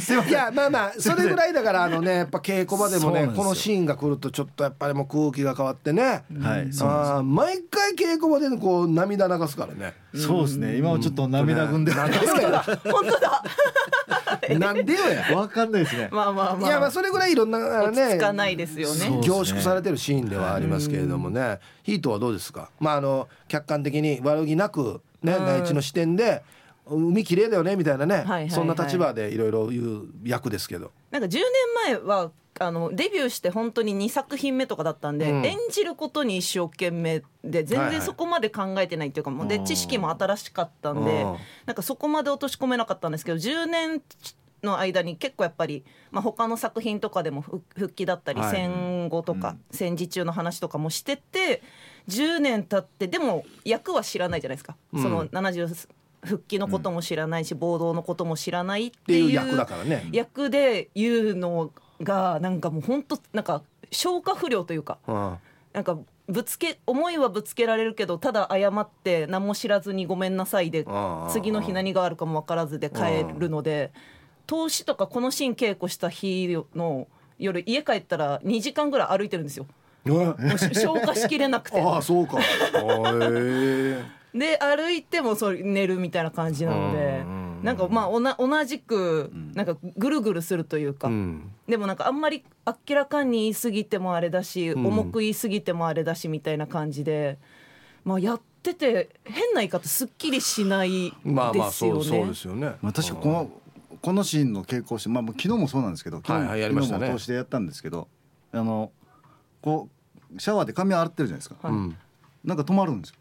[0.00, 9.94] すいませんいやまあまあそれぐらいだからあのね やっぱ稽古場でもねこのシーンが来るとちょっとやっぱりもう空気が変わってね、はい、あ毎回稽古場でこう涙流すからね。
[10.14, 10.76] そうですね。
[10.76, 12.64] 今はちょっと涙ぐんで、本当だ
[14.58, 15.36] なんでよや。
[15.36, 16.08] わかんないですね。
[16.10, 16.68] まあまあまあ。
[16.68, 18.16] いやまあそれぐらいいろんなね。
[18.16, 19.20] つかないですよね。
[19.22, 21.58] 凝縮されてるシーンではありますけれどもね。
[21.82, 22.70] ヒートはどうですか？
[22.80, 26.42] まああの客観的に悪気なくね内地の視点で。
[26.92, 31.44] 海綺麗だよねみたいなね、そんな立場でいろいろ言う役ですけどなんか10年
[31.84, 41.24] 前はあのデビューして本当に2作品目とかだったんで、うん、演じることに一生懸命で全然そこまで考えてないっていうか、もうで知識も新しかったんで、
[41.64, 44.02] なんかそこまで落とし込めなかったんですけど10年
[44.62, 51.62] の間に結構やっぱり、まあ、他の作品とかでも復帰だったり、戦後とか、戦時中の話とかもしてて
[52.08, 55.88] 10年経ってでも役は知らないじゃないですか、その70
[56.22, 60.08] 復帰のことも知らないし、暴動のことも知らないっていう役だからね。
[60.12, 64.98] 役で言うのがなんかもう本当なんか消化不良というか、
[65.72, 65.98] なんか
[66.28, 70.86] ぶつけ思いはぶつけられるけどただ謝って何も知らずにごめんなさいで
[71.30, 73.92] 次の日何があるかも分からずで帰るので。
[74.50, 77.06] 投資とかこのシーン稽古した日の
[77.38, 79.66] 夜家帰ったら2時間ぐらい歩いてるんですよ。
[80.04, 81.78] もう消化しきれなくて。
[81.80, 82.38] ああそうか。
[84.34, 87.22] で歩いてもそれ寝るみたいな感じなので。
[87.62, 92.42] なんかまあおな同じくなんかぐるぐるするというか、うん、でもなんかあんまり
[92.88, 97.38] 明らかに言い過ぎてもあれだし、うん、重く言い過ぎてもあれだしみたいな感じで、
[98.02, 101.34] まあ、やってて変な言い方すっきりしないですよね。
[101.34, 102.76] まあまあそうそうですよね。
[102.80, 103.50] まあ、確かこの
[104.02, 108.08] このシーンの傾向して、まあ、昨日もそうなんですけど昨日,、はいはいね、昨日も通してやったんですけど
[108.52, 108.92] あの
[109.60, 109.88] こ
[110.34, 113.16] うシャワーで髪洗ってるじゃないですか、はい、なんか止まるんですよ。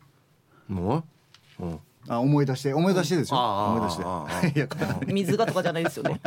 [0.68, 1.04] も
[1.60, 1.68] う、う。
[1.68, 4.04] んあ思い出して思い出してですよ、思い出して。
[4.60, 4.68] いや
[5.14, 6.20] 水がとかじゃないですよね。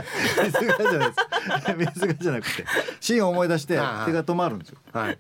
[0.45, 1.97] 水がじゃないです。
[1.97, 2.65] 水がじゃなくて
[3.01, 4.79] シーンを思い出して手が止まるんですよ。
[4.93, 5.19] はい。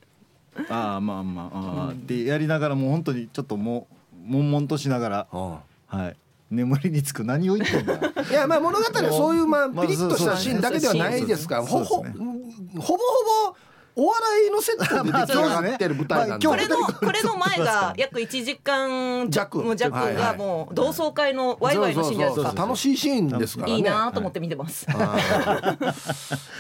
[0.68, 5.26] ああまあまあああってやりながらもう本当にちょっともう悶々としながら。
[5.32, 6.16] はい
[6.52, 7.94] 眠りにつく何を言ってんだ。
[7.94, 13.56] いやまあ物語はそういうまあピリッとしたシーンだけではないですからほぼほぼ
[13.94, 19.76] お笑いのセットで出来上がってる舞台なんで、これのこれの前が約1時間弱。
[19.76, 22.62] 弱がもう同窓会のワイワイのシーンじゃないですか。
[22.62, 23.76] 楽しいシーンですからね。
[23.76, 24.86] いいなと思って見てます、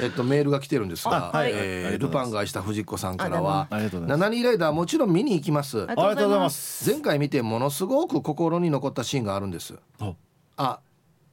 [0.00, 1.52] えっとメールが来てるんですが、はい。
[1.54, 5.86] えー、ルパンが愛した藤子さんからは七人ライダーもちろん見に行きます。
[5.88, 6.90] ありがとうございます。
[6.90, 9.74] 前回見てものすごく心に残ったシーンがあるんです。
[10.56, 10.80] あ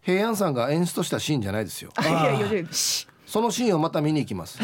[0.01, 1.91] 平安さんが演出したシーンじゃないですよ
[3.29, 4.59] そのシーンをまた見に行きます。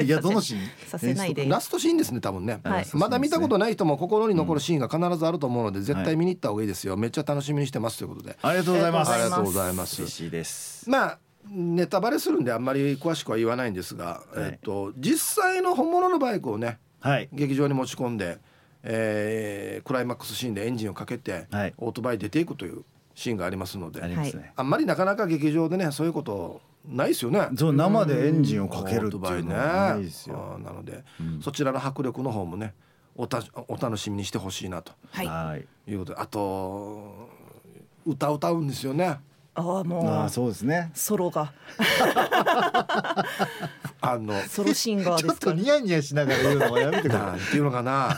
[0.00, 0.08] い。
[0.08, 0.60] やどのシーン？
[0.86, 1.46] させないで。
[1.46, 6.96] ラストシーンですね多分ね、はい、まだ見たことない人も心に残るシーンが必ずあると思うので、絶対見に行った方がいいですよ。
[6.96, 8.36] めっちゃ楽しみにしてますということで。
[8.40, 9.12] ありがとうございます。
[9.12, 10.00] ありがとうございます。
[10.00, 10.88] 嬉しいです。
[10.88, 11.18] まあ
[11.50, 18.38] ネタバレするんであんまり詳しくは言わないんですが、はい、えっと実際の本物のバイクをね、はい、劇場に持ち込んで、
[18.82, 22.84] えー、クライマックスシーンでエンジンをかけて、はい、オートバイ出ていくという
[23.14, 27.48] シーンがありますので、ね、あんまりなかなか劇場でねそういうことないですよね。
[27.56, 30.58] そう生でエンジンをかけるっていうのはないですよ。
[30.62, 32.74] なので、うん、そちらの迫力の方もね
[33.16, 37.28] おたお楽しみにしてほしいなと、はい、いうことであと
[38.04, 39.18] 歌歌うんですよね。
[39.56, 41.52] ああもうあそうですねソロが
[44.00, 47.38] あのソロシンガーちょっとニヤニヤしながら言うのはやめてください。
[47.38, 48.16] っていうのかな。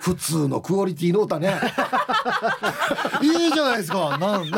[0.00, 1.54] 普通のクオリティの歌ね。
[3.22, 4.16] いいじゃないですか。
[4.16, 4.50] なんなんい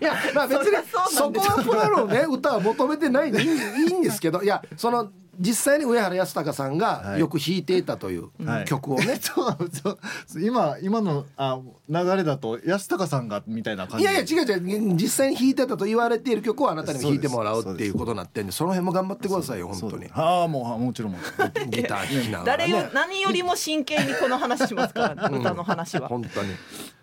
[0.00, 0.76] やまあ別に
[1.10, 4.42] そこはプロのね歌は求めてないでいいいいんですけど。
[4.42, 8.30] いやその実際に上原康隆さんがよく弾いていたという
[8.66, 9.98] 曲をね、 はいそう。
[10.42, 14.04] 今今のあ流れだと安隆さんがみたいな感じ。
[14.04, 14.94] いやいや違う違う。
[14.94, 20.06] 実際に弾いてたと言われている曲をあなたに弾いてもらうっていうことになってんでその辺も頑張ってくださいよ本当に。
[20.12, 21.12] ああもうもちろん。
[21.70, 26.08] ギター弾きながら、ね、誰よ何よりも真剣にこの話しますから、歌の話は。
[26.08, 26.50] 本当に。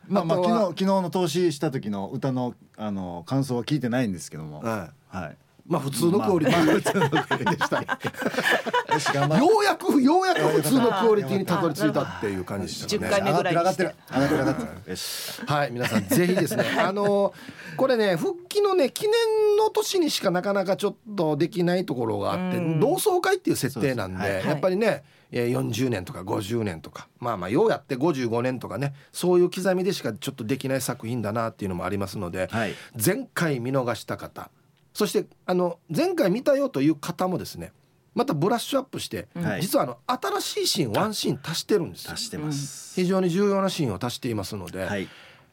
[0.07, 4.59] まあまあ昨日昨日の投資した時の歌のあの感想は聞いてないんですけども。
[4.61, 5.37] はい、はい
[5.67, 13.07] まあ普通のクオリティ、まあ、普通のクオリティでした ようやくようやく普通のクオリティにたどり着いたっていう感じでしたね。
[13.07, 16.63] 10回目ぐらいにしてはい皆さんぜひですね。
[16.79, 17.33] あの
[17.77, 19.13] これね復帰のね記念
[19.57, 34.49] の年にしかなかなかちょっとできないところがあって同窓会っていう設定なんでやっぱりね40年とか50年とかまあまあようやって55年とかねそういう刻みでしかちょっとできない作品だなっていうのもありますので、はい、前回見逃した方
[34.95, 37.73] そしてあの前回見たよという方もですね
[38.15, 42.95] またブラッシュアップして、はい、実はあの新しいシーンワンシーン足してるんです足してます。
[42.95, 45.09] 非常に重要なシーンを足していますので、はい、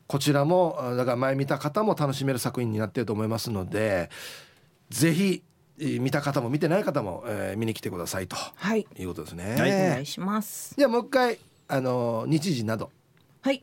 [0.06, 4.10] こちらもだから前見た方も楽しめる作品になっていると思いますので
[4.90, 5.42] ぜひ
[5.76, 9.56] 見た方も見てない方も、えー、見に来てくださいと、はい、いうことですね。
[9.58, 10.76] はい、お願いします。
[10.78, 12.92] じゃあもう一回あの日時など。
[13.40, 13.60] はい。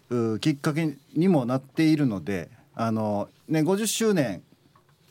[0.09, 4.43] うん、きっかけにもなっているのであのね50周年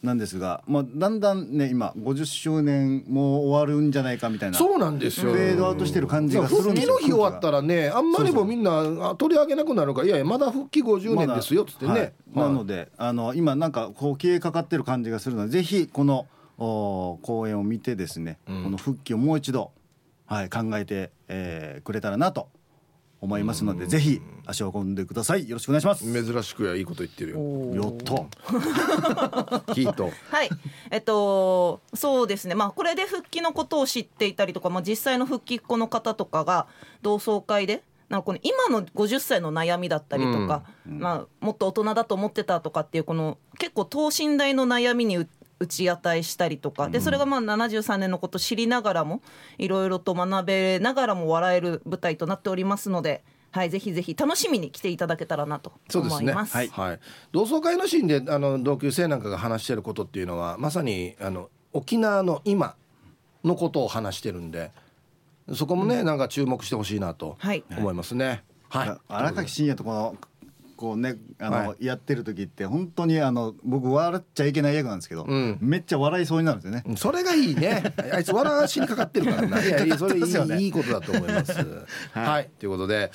[0.04, 5.32] なんですが、まあ、だんだんね今50周年も終わるんじゃないかみたいなそうなんですよ。
[5.32, 12.14] フェードアウトしてる感じがするんですよ復帰の日終わったらねあんまりもみんな取り上げなくなるからいやいやまだ復帰50年ですよっつってね、はい。
[12.34, 16.26] なのであの今なんかこう消えかかってる感じがするのでぜひこの
[16.58, 19.72] お公演を見てですね、うん、この復帰をもう一度、
[20.26, 22.50] はい、考えて、えー、くれたらなと
[23.22, 25.48] 思いますのでぜひ足を運んでください。
[25.48, 26.04] よろしくお願いします。
[26.04, 27.40] 珍しくやいいこと言ってるよ。
[27.76, 28.28] よっと
[29.74, 30.12] ヒート。
[30.30, 30.50] はい。
[30.90, 32.56] えっとそうですね。
[32.56, 36.68] まあこれで復帰のことを知っていたりとか、まあ、実際の復帰っ子の方とかが
[37.04, 45.26] 同窓会でなんかこの今の50歳の悩みだったりとか、うん、まあ、もっと大人だと思ってたとかっていうこの結構等身大の悩みに
[45.62, 46.90] 打ち当たりしたりとか。
[46.90, 49.22] でそれがまあ73年のこと知りながらも
[49.58, 53.24] いろいろと学べながらも笑える舞台となっておりますので。
[53.54, 56.52] はい、ぜひぜひ楽しみに来ていただけたらなと思います。
[56.54, 57.00] すね、はい、はい、
[57.34, 62.76] 同窓会のシーンであの同級生なんかが話してることっていうのはまさにあの沖縄の今
[63.44, 64.72] のことを話してるんで
[65.54, 67.38] そこもね、なんか注目してほしいなと
[67.78, 68.44] 思いますね。
[68.70, 70.16] はい、荒垣真也とこの
[70.82, 76.96] こうねあの、はい、やってる時って本当にあの僕笑っちゃいけない役なんですけど、うん、めっちゃ笑いそうになるんですよね。
[76.98, 77.94] それがいいね。
[78.12, 79.62] あいつ笑わしにかかってるからな。
[79.64, 81.54] いやそれいいね、いいことだと思います。
[82.14, 83.12] はい、はい、ということで、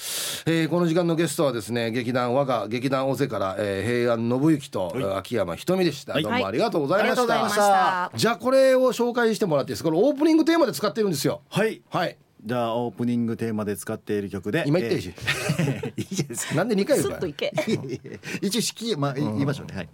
[0.47, 11.43] えー、この時間のゲストはですね劇団我が劇団尾瀬から、えー、平安信之と、はい、秋山ひとみでした、どうもありがとうございました、じゃあこれを紹介してもらっていいですこれオープニングテーマで使ってるんですよ。
[11.49, 11.83] はい。
[11.91, 12.17] はい
[12.47, 14.63] じゃあオープニングテーマで使っている曲で。
[14.69, 15.13] 今言っていいし、
[15.59, 16.55] えー、いいですか。
[16.55, 17.27] なんで2回言うか
[18.41, 19.77] 一応式まあ、言いましょうね。
[19.77, 19.89] はい、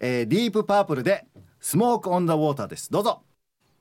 [0.00, 1.26] えー、ディープパープルで
[1.60, 2.90] スモークオンダウォーターです。
[2.90, 3.20] どうぞ。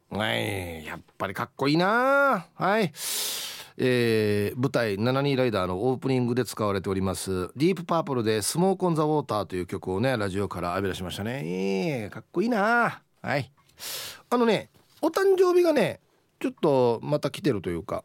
[0.10, 0.86] はい。
[0.86, 2.92] やっぱりかっこいいなはい。
[3.78, 11.44] えー、舞台「72ライダー」のオープニングで使われておりますディープパープルで「スモーク・オン・ザ・ウォーター」という曲をねラジオから浴び出しましたね。
[11.46, 13.50] えー、かっこいいなはい。
[14.30, 14.70] あのね
[15.02, 16.02] お誕生日がね
[16.40, 18.04] ちょっとまた来てるというか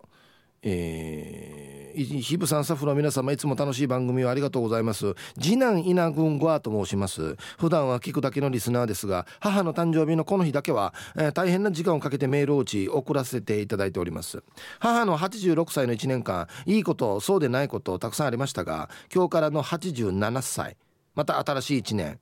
[0.66, 5.14] えー、ひぶさんスタッフの皆様いつも楽しい番組をありがとうございます。
[5.39, 7.37] 次男稲軍ゴアと申します。
[7.59, 14.43] 普段は聞くだけのリスナーですが母の誕生日のこの日だけは、えー、大変な時間をかけてメールを打ち送らせていただいております。
[14.78, 20.78] 母の86歳の1年間いいことそうでないことたくさんありましたが今日からの87歳
[21.14, 22.18] また新しい1年。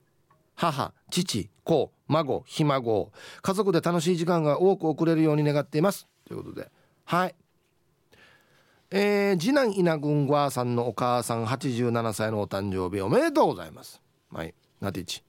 [0.55, 3.11] 母父子孫ひ孫。
[3.43, 6.07] 家族で楽しい時間が多く送れるように願っています。
[6.27, 6.71] ということで。
[7.05, 7.35] はい。
[8.91, 14.03] えー、次男稲軍ゴアさんのお母さん87歳のお誕生日おめでとうございます。
[14.31, 14.55] はい。
[14.81, 15.25] なていち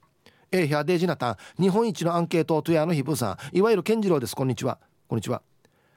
[0.52, 3.56] えー、ヒャデジナタン日本一のアンケートトゥヤのヒブさん。
[3.56, 4.36] いわゆる健次郎です。
[4.36, 4.78] こんにちは。
[5.08, 5.42] こんにちは。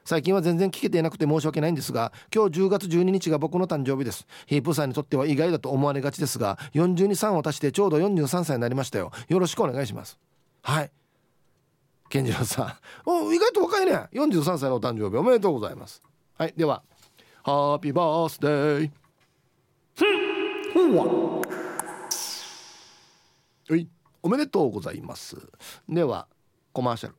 [0.08, 4.26] 最近は全然聞けていなくて申し訳ないんですが今日10月12日が僕の誕生日です。
[4.46, 9.12] ヒープさんにとっては意外だと思われがちですが42、3を足してちょうど43歳になりましたよ。
[9.28, 10.18] よろしくお願いします。
[10.68, 10.92] はい。
[12.10, 12.64] 健次郎さ
[13.06, 13.10] ん。
[13.10, 14.10] お意外と若いね。
[14.12, 15.16] 43歳のお誕生日。
[15.16, 16.04] おめでとうございます。
[16.38, 16.84] はいでは
[17.42, 18.92] ハッピーバースデー。
[20.74, 21.42] ふわは。
[23.78, 23.88] い
[24.22, 25.38] おめでとうございます。
[25.88, 26.28] では
[26.74, 27.16] コマーシャル。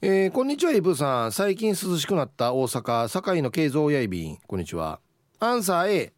[0.00, 1.32] えー、こんにちはイブさん。
[1.32, 5.00] 最近涼しくなった大阪堺の慶三やいびんこんにちは。
[5.40, 6.12] アンサー A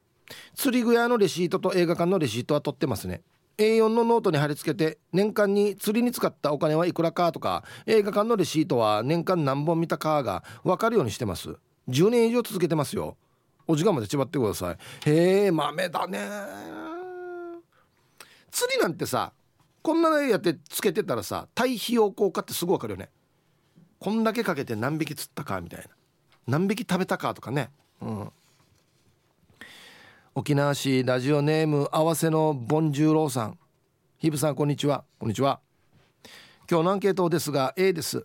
[0.55, 3.23] 釣り具屋のレシートと映画館のレシートは取ってますね
[3.61, 11.57] A4 のノートに貼り付けて年間に釣りに使ったお金はいくらかとか映画館のレシートは年間何本見たかが分かるようにしてます。
[11.89, 13.19] 10年以上続けてますよ。
[13.67, 15.11] お時間まで縛ってください。
[15.11, 16.19] へえ豆だね
[18.51, 19.35] 釣りなんてさ
[19.83, 23.11] こんなのやってつけてたらさ対費用効果ってすぐ分かるよね。
[23.99, 25.89] こんだけかけて何匹釣ったかみたいな。
[26.47, 27.69] 何匹食べたかとかね。
[28.01, 28.33] うん。
[30.33, 33.59] 沖縄市ラジオネーム合わせのボンジューローさん。
[34.19, 35.03] ヒブさんこんにちは。
[35.19, 35.59] こんにちは。
[36.71, 38.25] 今日のアンケートですが A です。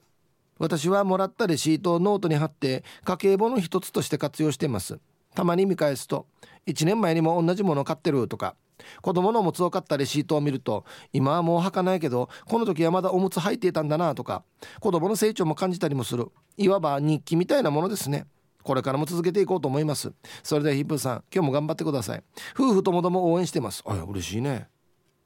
[0.60, 5.00] 私はもらったレシートをノートに貼って家計簿の一つとして活用しています。
[5.34, 6.28] たまに見返すと
[6.68, 8.56] 1年前にも同じもの買ってるとか
[9.02, 14.44] 子供のおむつを買ったレシートを見ると今はもう履かないけどこの時はまだおむつ履いていたんだなとか
[14.80, 16.28] 子供の成長も感じたりもする。
[16.56, 18.28] いわば日記みたいなものですね。
[18.66, 20.12] これからも続けていこうと思います。
[20.42, 22.24] それではヒップさん今日も頑張ってください。
[22.56, 23.84] 夫婦ともども応援してます。
[23.86, 24.68] あ嬉しいね。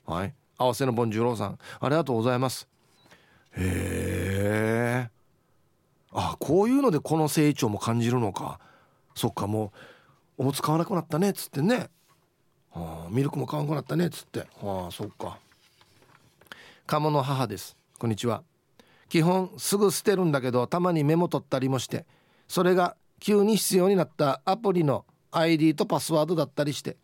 [0.06, 0.34] はい。
[0.58, 2.68] 合わせのボンジュローさんありがとうございます。
[3.56, 5.10] へえ
[6.12, 8.60] あこういうのでこの成長も感じるのか。
[9.16, 9.72] そっかも
[10.38, 11.90] うおむつ買わなくなったねっつってね。
[12.74, 14.40] あ、ミルクも買わなくなったねっつって。
[14.62, 15.38] はあそっか。
[16.88, 17.78] 鴨の母です。
[17.98, 18.44] こんにちは。
[19.08, 22.06] 基本すぐ捨てるんだけどたまにメモ取ったりもして。
[22.50, 26.98] それが急に必要になったアプリの ID とパスワードだったりして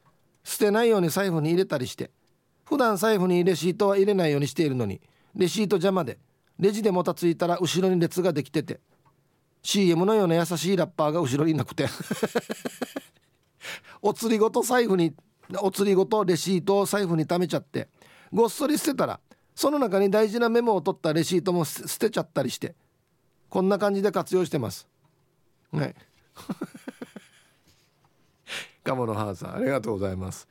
[0.43, 2.11] 捨てないように財布に入れたりして
[2.63, 5.01] 普段財布にレシートは入れないようにしているのに
[5.35, 6.17] レシート邪魔で
[6.59, 8.79] レジでもたついたら後ろに列ができてて
[9.61, 11.87] CM のような優しいラッパーが後ろにいなくて
[14.01, 15.13] お釣りごと財布に
[15.61, 17.89] お釣りごとレシートを財布に貯めちゃって
[18.31, 19.19] ごっそり捨てたら
[19.55, 22.75] その中に大事なメモを取ったレシートも捨てちゃったりして
[23.49, 24.87] こんな感じで活用してます。
[25.77, 25.95] はい
[28.83, 30.47] 鴨の母さんありがとうございます。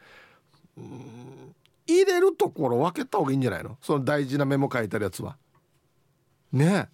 [1.87, 3.79] 入れるところ分けた方がいいんじゃないの？
[3.81, 5.37] その大事なメモ書いてるやつは。
[6.53, 6.89] ね。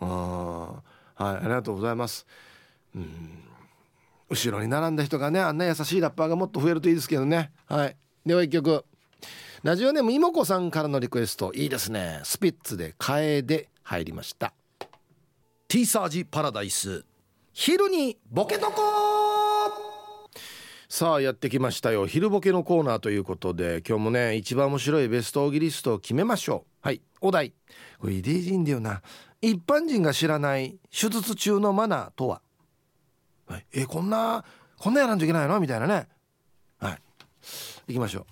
[0.00, 0.82] えあは
[1.32, 2.26] いありがとうございます。
[2.94, 3.44] うん
[4.30, 7.52] 後ろに並んだ人がねあんな優しいラッパーがもっと増えるといいですけどね。
[7.66, 7.96] はい。
[8.24, 8.84] では一曲。
[9.62, 11.52] ラジオネームいもこさんからのリクエスト。
[11.52, 12.20] いいですね。
[12.24, 14.54] スピッツで「替え」で入りました。
[15.68, 17.04] ティーサージパラダイス。
[17.52, 18.80] 昼にボケとこ
[20.88, 22.06] さあやってきましたよ。
[22.06, 26.86] 昼ボケのコーナーということで今日もね一番面白いベストオギリストを決めましょう。
[26.86, 27.52] はいお題。
[27.98, 29.02] これ遺伝人だよな。
[29.40, 32.42] 一般人が知らない手術中のマナーとは。
[33.46, 34.44] はい、えこんな
[34.78, 35.60] こんなやらんといけないの？
[35.60, 36.08] みたいなね。
[36.78, 36.98] はい
[37.88, 38.26] 行きましょう。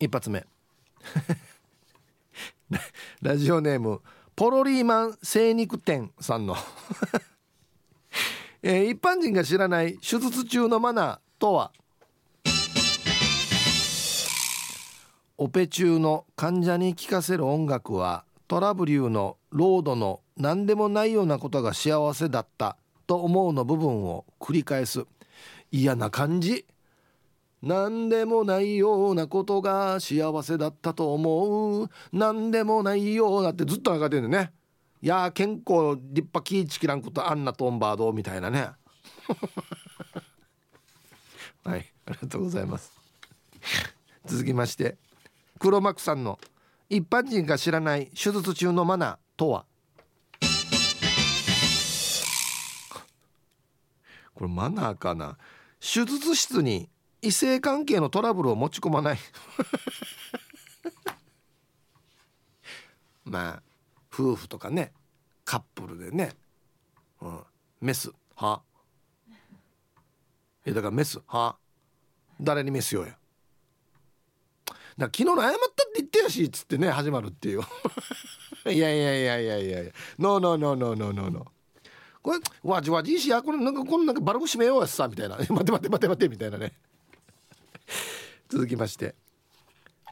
[0.00, 0.46] 一発目。
[3.22, 4.00] ラジオネーム
[4.34, 6.56] ポロリーマン精肉店さんの。
[8.68, 11.70] えー、一般人が知らない手術中のマナーとは？
[15.38, 25.04] オペ中の患者に聴かせる音楽はトラブリューのロードの何でもないようなことが幸せだったと思うの部分を繰り返す。
[25.70, 26.66] 嫌な感じ？
[27.62, 31.88] 何でもないようなことが幸せだったと思う。
[32.12, 34.52] 何でもないようなってずっと流れてるんだよね。
[35.06, 38.70] いや健康立派気ぃちきらんことあんなトンバードみたいなね。
[41.62, 42.90] はいありがとうございます。
[44.24, 44.98] 続きまして
[45.60, 46.40] 黒幕さんの
[46.90, 49.64] 一般人が知らない手術中のマナーとは？
[54.34, 55.38] これマナーかな？
[55.78, 56.88] 手術室に
[57.22, 59.18] 異性関係のトラブルを持ち込まない。
[63.24, 63.65] まあ
[64.16, 64.92] 夫婦とかね
[65.44, 66.32] カップルでね、
[67.20, 67.40] うん、
[67.82, 68.62] メスは
[70.64, 71.56] えだからメスは
[72.40, 73.16] 誰にメスよや。
[74.98, 77.60] だ昨日の謝ったって言ってやしっつってね始まるっていう。
[78.66, 79.92] いやいやいやいやいやいや。
[80.18, 81.46] ノーノーノーノーノーノーノー
[82.22, 85.36] これわじわじいしやこれなんかこんなんかバルブ閉めようやさみたいな。
[85.46, 86.72] 待て待て待て待てみたいなね。
[88.48, 89.14] 続きまして。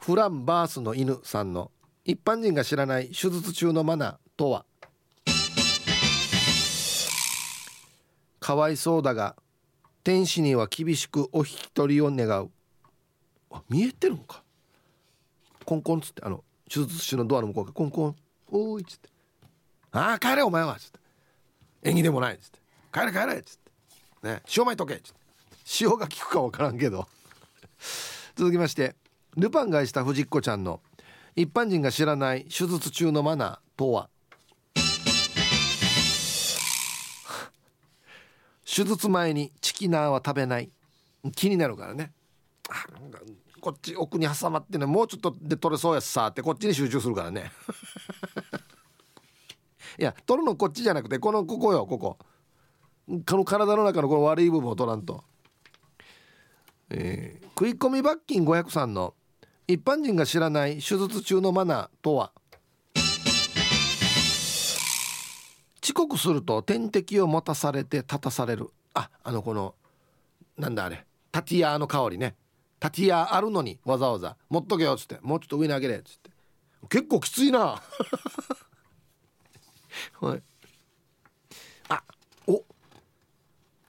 [0.01, 1.73] フランバースの犬さんの
[2.07, 4.67] 一般人が知らない手術中のマナーとは？
[8.41, 9.37] かわいそうだが
[10.03, 12.51] 天使には厳しくお引き取りを願う。
[13.51, 14.43] あ見えてるのか。
[15.65, 18.17] コンコンっつってあの手術室のドアの向こうがコンコン
[18.53, 19.09] 「おい」っつって
[19.93, 20.99] 「ああ帰れお前は」っつって
[21.89, 22.59] 「縁起でもない」っつって
[22.93, 23.71] 「帰れ帰れ」っつって
[24.29, 25.21] 「ね塩まいとけ」っつって。
[25.81, 27.09] 塩が効くか分からんけど。
[28.37, 28.95] 続きまして
[29.39, 30.83] ルパンがした藤子ちゃんの
[31.37, 34.09] 一般人が知らない手術中のマナーとは？
[38.64, 40.70] 手術前にチキナーは食べない。
[41.35, 42.12] 気になるからね。
[43.61, 47.51] こっち奥に挟まってねもうちょっとで取れそうやさってこっちに集中するからね。
[49.99, 52.18] いや取るのこっちじゃなくてこのここよここ。
[53.07, 55.24] この体の中のこの悪い部分を取らんと、
[56.91, 59.14] えー、食い込み罰金503の
[59.67, 62.33] 一般人が知らない手術中のマナーとは？
[65.83, 68.69] 遅刻すると点滴を持たされて立たされる。
[68.93, 69.75] ああのこの
[70.59, 71.07] なんだあれ。
[71.33, 72.35] タティアの香りね。
[72.81, 76.31] 立ち屋あるのにわざわざ「持っとけよ」っつって「もうちょっと上に上げれ」っつって。
[76.91, 77.81] 結構きついな。
[80.21, 80.43] はい。
[81.89, 82.05] あ
[82.47, 82.62] お。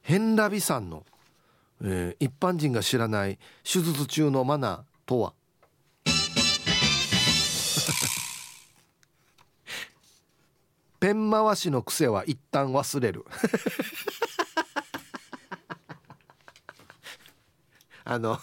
[0.03, 1.05] ヘンラビさんの、
[1.81, 5.33] えー、一般人が知らない手術中のマナーとは？
[10.99, 13.25] ペン回しの癖は一旦忘れる。
[18.07, 18.39] あの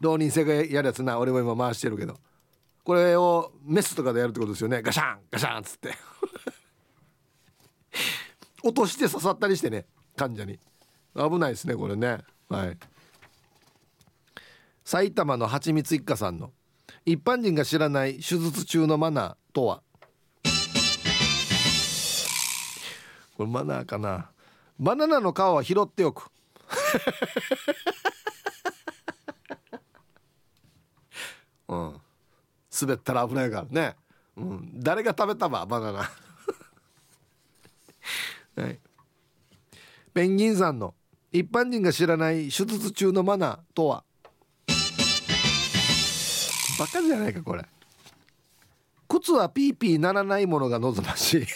[0.00, 2.18] 浪人生がやるやつな俺も今回してるけど。
[2.84, 4.80] これをメスとかでやるってことですよね。
[4.80, 5.94] ガシャンガシャンっつって。
[8.64, 9.86] 落として刺さったりしてね
[10.16, 10.58] 患者に。
[11.14, 12.24] 危ないですねこれね。
[12.48, 12.78] はい。
[14.84, 16.50] 埼玉のはちみつ一家さんの
[17.04, 19.82] 一般人が知らない手術中のマナーとは？
[23.38, 24.32] これマナーかな。
[24.80, 26.28] バナナの皮は拾っておく。
[31.68, 32.00] うん。
[32.80, 33.94] 滑ったら危ないからね、
[34.36, 36.10] うん、誰が食べたばバナナ。
[38.62, 38.80] はい。
[40.12, 40.94] ペンギンさんの
[41.30, 44.02] 一般人が知らない手術中のマナーとは？
[46.78, 47.64] バカじゃないかこれ。
[49.08, 51.46] 靴はピーピーならないものが望ましい。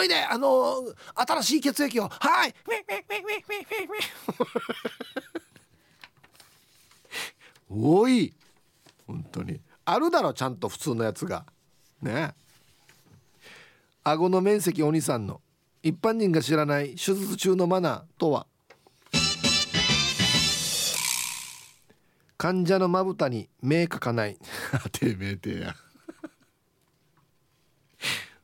[0.00, 2.08] 急いであの新しい血液を。
[2.08, 2.54] はい。
[7.70, 8.34] おい。
[9.06, 9.60] 本当に。
[9.84, 11.44] あるだろちゃんと普通のやつが。
[12.02, 12.34] ね。
[14.04, 15.40] 顎の面積お兄さんの。
[15.82, 18.46] 一般人が知らない手術中のマナーとは。
[22.36, 24.38] 患者のまぶたに目描かない。
[24.92, 25.74] てめえてや。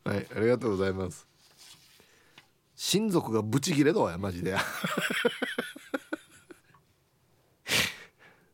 [0.04, 1.33] はいありがとうございます。
[2.76, 4.56] 親族がブチギレだわマジで。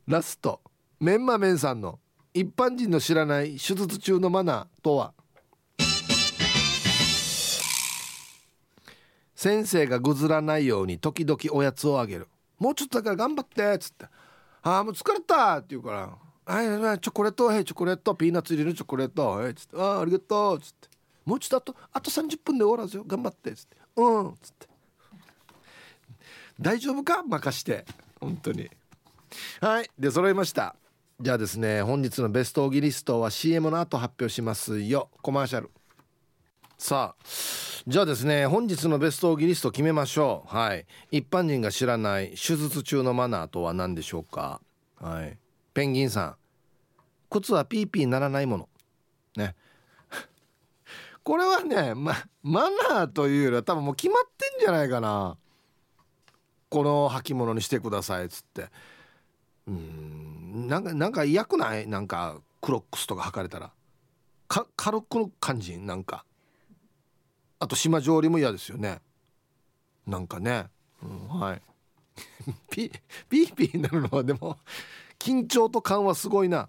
[0.06, 0.60] ラスト。
[0.98, 1.98] メンマメンさんの
[2.34, 5.14] 一般人の知らない手術中のマナーとは？
[9.34, 12.28] 先生がぐずらないように時々おやつをあげる。
[12.58, 14.04] もうちょっとだから頑張ってっつって
[14.62, 16.10] 「ああもう疲れた」って言うから
[16.44, 16.66] 「はい
[17.00, 17.50] チョコレート。
[17.50, 18.14] へチョコレート。
[18.14, 19.42] ピーナッツ入れるチョコレート。
[19.46, 20.88] へ」っつって「ああありがとう」っつって
[21.24, 23.04] 「もうちょっとあとあと30分で終わらずよ。
[23.06, 23.80] 頑張って」っつって。
[24.01, 24.30] うん。
[24.30, 24.66] っつって。
[26.61, 27.22] 大丈夫か？
[27.22, 27.84] 任して。
[28.20, 28.70] 本当に。
[29.61, 29.90] はい。
[29.98, 30.76] で揃いました。
[31.20, 35.11] じゃあですね本日のベストオギリストは CM の後発表しますよ。
[35.22, 35.70] コマーシャル。
[36.78, 37.24] さあ。
[37.86, 40.55] じゃあですね本日のベストオギリスト決めましょう。
[40.55, 40.86] はい。
[41.11, 44.61] 一般人が知らない手術中のマナーとは何でしょうか？
[44.98, 45.38] はい。
[45.72, 46.36] ペンギンさん。
[47.30, 48.68] 靴はピーピーならないもの。
[49.36, 49.55] ね。
[51.22, 55.36] これはね、ま、マナーというよりは多分もう決まってんじゃないかな。
[56.68, 58.68] この履物にしてくださいっつって。
[59.66, 61.86] うんなんかなんか嫌くない？
[61.86, 63.72] なんかクロックスとか履かれたら。
[64.48, 65.78] か軽くの感じ？
[65.78, 66.24] なんか。
[67.58, 69.00] あと島上りも嫌ですよね。
[70.06, 70.68] なんかね、
[71.02, 71.62] うん、はい。
[72.70, 72.90] ピ
[73.28, 74.58] ピーピーになるのはでも
[75.18, 76.68] 緊張と緩和すごいな。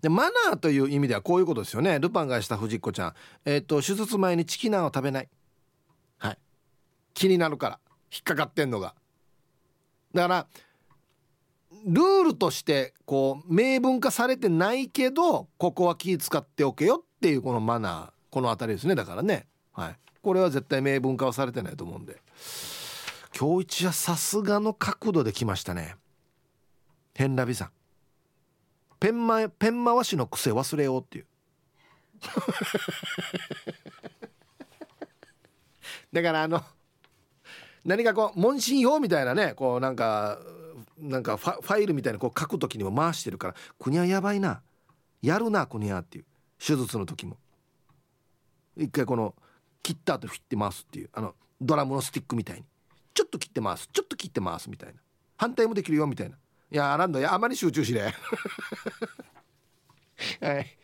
[0.00, 1.98] でマナーという意味ではこういうことですよね。
[1.98, 3.14] ルパンがした藤子ちゃん。
[3.44, 5.28] えっ、ー、と手術前にチキナーを食べない。
[6.18, 6.38] はい。
[7.14, 7.78] 気になるから。
[8.12, 8.94] 引っかかってんのが。
[10.12, 10.46] だから
[11.86, 18.10] ルールとしてこう明文化されてないけどここは気使っておけよっていうこのマナー。
[18.30, 18.94] この辺りですね。
[18.94, 19.46] だからね。
[19.72, 19.96] はい。
[20.22, 22.22] これは絶対明文化はされてないと思うんで。
[23.38, 25.96] 今日一はさすがの角度で来ましたね。
[27.14, 27.70] 変ラビさん。
[29.02, 31.26] ペンマペン回しの癖忘れようっていう。
[36.12, 36.62] だからあの
[37.84, 40.38] 何かこう問診票みたいなねこうなんか
[40.98, 44.62] なんかファイルみたいなこう書く時にも回してるから国はやばいな。
[45.20, 46.24] やるな国はっていう。
[46.64, 47.38] 手術の時も。
[48.76, 49.34] 一回この
[49.82, 51.10] 切った後切ってますっていう。
[51.12, 52.66] あのドラムのスティックみたいに。
[53.14, 55.00] ちょっと切ってますちょっと切ってますみたいな。
[55.36, 56.38] 反対もできるよみたいな。
[56.72, 58.14] いやランドやあまり集中しね
[60.40, 60.78] はい。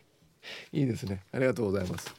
[0.71, 1.23] いいですね。
[1.31, 2.13] ありがとうございます。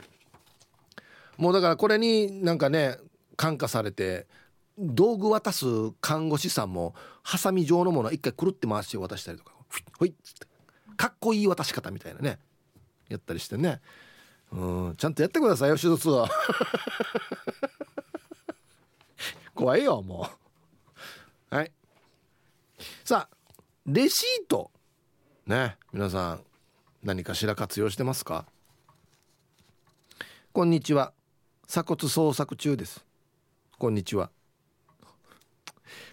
[1.37, 2.99] もうだからこれになんかね
[3.37, 4.27] 感化されて
[4.77, 5.67] 道具渡す
[6.01, 9.53] 看護師さんもハサミ状のもの一回くるって回して渡したりとか
[9.99, 10.49] ほいっつって。
[10.97, 12.41] かっこいい渡し方みたいなね
[13.09, 13.81] やったりしてね。
[14.51, 16.29] うんちゃんとやってくださいよ手術は
[19.55, 20.29] 怖いよも
[21.53, 21.55] う。
[21.55, 21.71] はい。
[23.05, 23.37] さあ
[23.93, 24.71] レシート。
[25.49, 26.45] ね皆さん
[27.03, 28.47] 何かしら活用してますか？
[30.53, 31.13] こんにちは。
[31.67, 33.05] 鎖骨捜索中です。
[33.79, 34.31] こんにちは。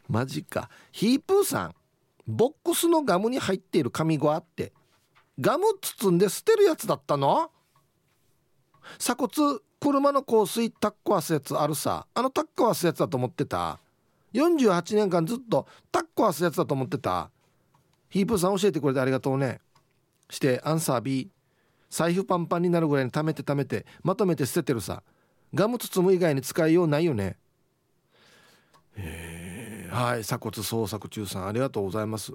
[0.10, 0.72] マジか。
[0.92, 1.76] ヒープーさん
[2.26, 4.74] ボックスのガムに入っている紙ゴあって
[5.40, 7.52] ガム包んで捨てるやつだったの？
[8.98, 12.08] 鎖骨車の香水タッコわすやつあるさ。
[12.16, 13.80] あのタッコわすやつだと思ってた
[14.34, 17.30] ？48年間ずっとタッコわすやつだと思ってた？
[18.10, 19.60] ヒープーさん教えてくれてありがとうね。
[20.30, 21.32] してアンサー B
[21.90, 25.04] 財布パンパンになるぐらいに貯めて貯めてまとめて捨ててるさ。
[25.54, 27.38] ガム包む以外に使いようないよね。
[28.98, 32.34] えはい鎖骨捜索中さんありがとうございます。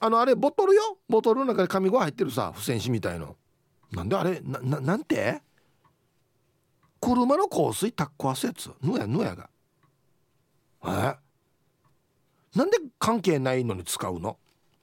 [0.00, 0.98] あのあれボトルよ。
[1.08, 3.36] ボトルの中で紙ご入ってるさ付箋紙みたいの。
[3.92, 5.42] なんであれなななんて？
[7.00, 8.70] 車の香水タッコわすやつ。
[8.80, 9.50] ぬやぬやが。
[10.86, 11.25] え？
[12.56, 14.38] なんで関係ないのに使うの？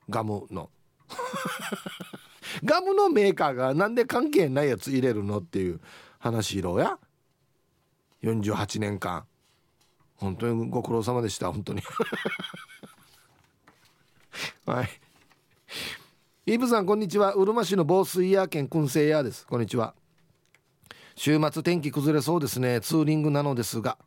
[0.08, 0.70] ガムの。
[2.64, 5.82] ガムのメーカーがなんで関係ないやつ入れるのっていう
[6.20, 7.00] 話ろや。
[8.22, 9.26] 48年間。
[10.18, 11.82] 本当にご苦労様でした本当に。
[14.68, 14.90] はい。
[16.46, 17.34] イブさんこんにちは。
[17.34, 19.48] うるま市の防水屋兼燻製屋です。
[19.48, 19.96] こんにちは。
[21.16, 22.82] 週末天気崩れそうですね。
[22.82, 23.98] ツーリングなのですが。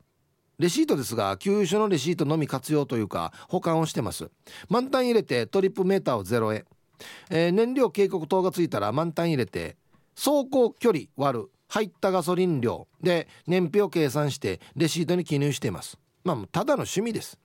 [0.58, 4.30] レシートですが給油所のレシートのみ活用というか保管をしてます。
[4.70, 6.64] 満タン入れてトリップメーターをゼロへ、
[7.30, 9.76] えー、燃料警告灯がついたら満タン入れて
[10.14, 15.98] 走行距離割る入ったガソリン量で燃費を計算してレシートに記入しています。
[16.24, 17.38] まあただの趣味です。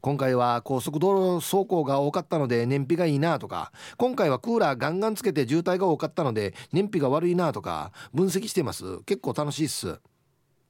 [0.00, 9.02] 今回は高速道路走行が多かったので燃費がいいなとか今回はクーラーガンガンつけて渋滞が多かったので燃費が悪いなとか分析してます。
[9.04, 10.00] 結構楽しいっす。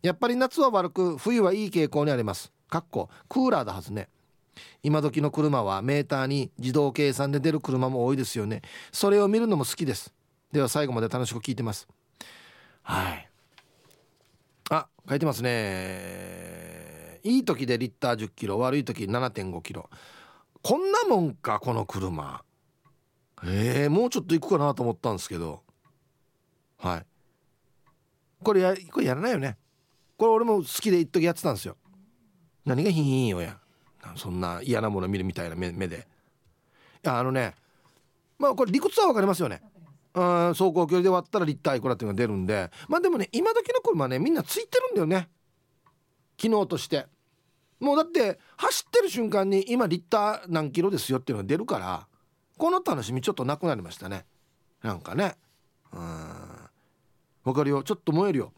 [0.03, 2.53] やっぱり夏は悪く冬はいい傾向にあります。
[2.69, 4.09] かっこクーラーだはずね。
[4.83, 8.63] 今時の車はメーターに自動計算で出る車も多いですよね。
[8.93, 10.15] それを見るのも好きです。
[10.53, 11.89] では最後まで楽しく聞いてます。
[12.83, 13.29] はい。
[14.71, 17.21] あ書いてますね。
[17.25, 19.91] いい時でリッター1 0キロ悪い時7 5キロ。
[20.63, 22.43] こんなもんかこの車。
[23.45, 25.63] えー、もうちょっと行くかなと思ったんですけど。
[26.79, 27.07] はい。
[28.43, 29.57] これやこれやらないよね。
[30.19, 31.77] これ俺も好きで一時やってたんですよ。
[32.67, 33.57] 何がヒンヒンよや。
[34.17, 35.97] そんな嫌なもの見るみたいな目目で。
[35.97, 36.01] い
[37.05, 37.55] やあのね
[38.39, 39.63] まあこれ理屈は分かりますよね。
[40.15, 42.71] うん走行距離で割ったらリッターいくらっていうのが出るんで。
[42.89, 45.29] まあでもね今時の車ねみんなついてるんだよね。
[46.37, 47.07] 機能として。
[47.79, 52.09] もうだって走ってる瞬間に今リッター何キロですよっていうのが出るから
[52.57, 54.27] この楽しみちょっとなくなりましたね。
[54.83, 55.37] なんかね。
[55.93, 56.01] うん。
[57.45, 57.85] わかるよ。
[57.85, 58.53] ちょっと燃えるよ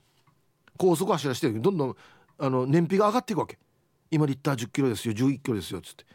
[0.81, 1.97] 高速走らしてるけどどんどん
[2.39, 3.59] あの燃費が上がっていくわけ。
[4.11, 6.07] 今リッター10キロですよ11キロですよっつって。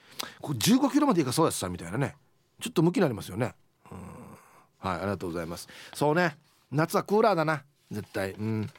[0.42, 2.16] これ15キロまでいかそうやつさみたいなね。
[2.60, 3.54] ちょっと向きになりますよね。
[3.92, 3.98] うん。
[4.90, 5.68] はいありがとうございます。
[5.94, 6.36] そうね。
[6.72, 7.64] 夏はクーラーだな。
[7.92, 8.32] 絶対。
[8.32, 8.70] うん。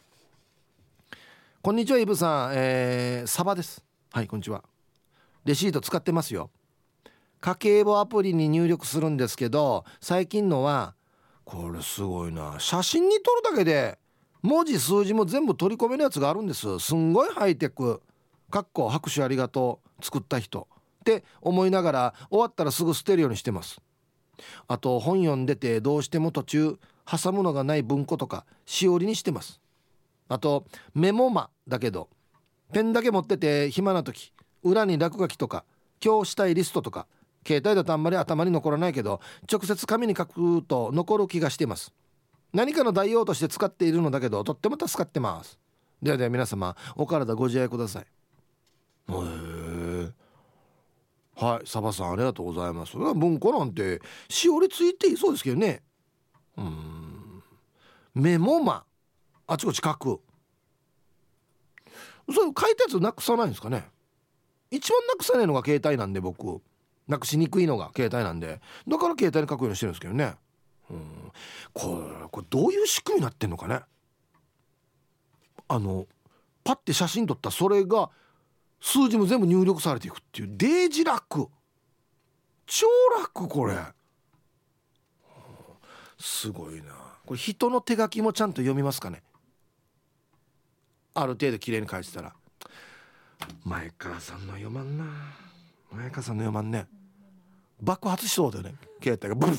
[1.62, 2.52] こんにちはイブさん。
[2.54, 3.84] えー、サバです。
[4.10, 4.64] はいこんにちは。
[5.44, 6.50] レシート使ってますよ。
[7.40, 10.94] 家計簿アプリに入力するんですけど最近のは
[11.44, 12.56] これすごいな。
[12.58, 14.00] 写真に撮るだけで
[14.46, 16.78] 文字数字も全部取り込めるやつがあるんです。
[16.78, 18.00] すんごいハイテク。
[18.48, 20.04] かっこ拍手ありがとう。
[20.04, 20.68] 作った人。
[21.00, 23.80] って思いながら終わったらすぐ捨てるようにしてます。
[24.68, 29.60] あと本読んでてどうしても途中挟むのがない文庫とかしおりにしてます。
[30.28, 32.08] あとメモマだけど。
[32.72, 34.32] ペンだけ持ってて暇な時。
[34.62, 35.64] 裏に落書きとか。
[36.00, 37.08] 今日したいリストとか。
[37.44, 39.20] 携帯だとあんまり頭に残らないけど。
[39.50, 41.92] 直接紙に書くと残る気がしてます。
[42.56, 45.58] 何かの代用として使っているのだけどとっても助かってます。
[46.02, 48.02] ではでは皆様お体ご自愛ください。
[48.02, 48.06] へ
[49.12, 50.10] え。
[51.34, 52.96] はいサバさんありがとうございます。
[52.96, 54.00] 文庫なんて
[54.30, 55.82] しおりついていそうですけどね。
[56.56, 57.42] うん。
[58.14, 58.84] メモマ。
[59.46, 60.20] あちこち書く。
[62.32, 63.84] それ書いたやつなくさないんですかね。
[64.70, 66.62] 一番なくさないのが携帯なんで僕。
[67.06, 68.62] なくしにくいのが携帯なんで。
[68.88, 70.36] だから携帯に書くようにしてるんですけどね。
[70.90, 71.32] うん。
[71.72, 73.80] これこれどういう仕組みになってんのかね？
[75.68, 76.06] あの
[76.64, 78.10] パッて写真撮ったそれが
[78.80, 80.48] 数字も全部入力されていくっていう。
[80.56, 81.48] デージ楽
[82.66, 82.86] 超
[83.18, 83.76] 楽これ。
[86.18, 86.94] すごいな。
[87.26, 89.22] これ人の手書きもちゃんと読みますかね？
[91.14, 92.34] ある程度綺麗に書いてたら。
[93.64, 95.04] 前川さんの読まんな。
[95.92, 96.86] 前川さんの読まんね。
[97.80, 98.74] 爆発しそうだよね。
[99.02, 99.58] 携帯がブブッ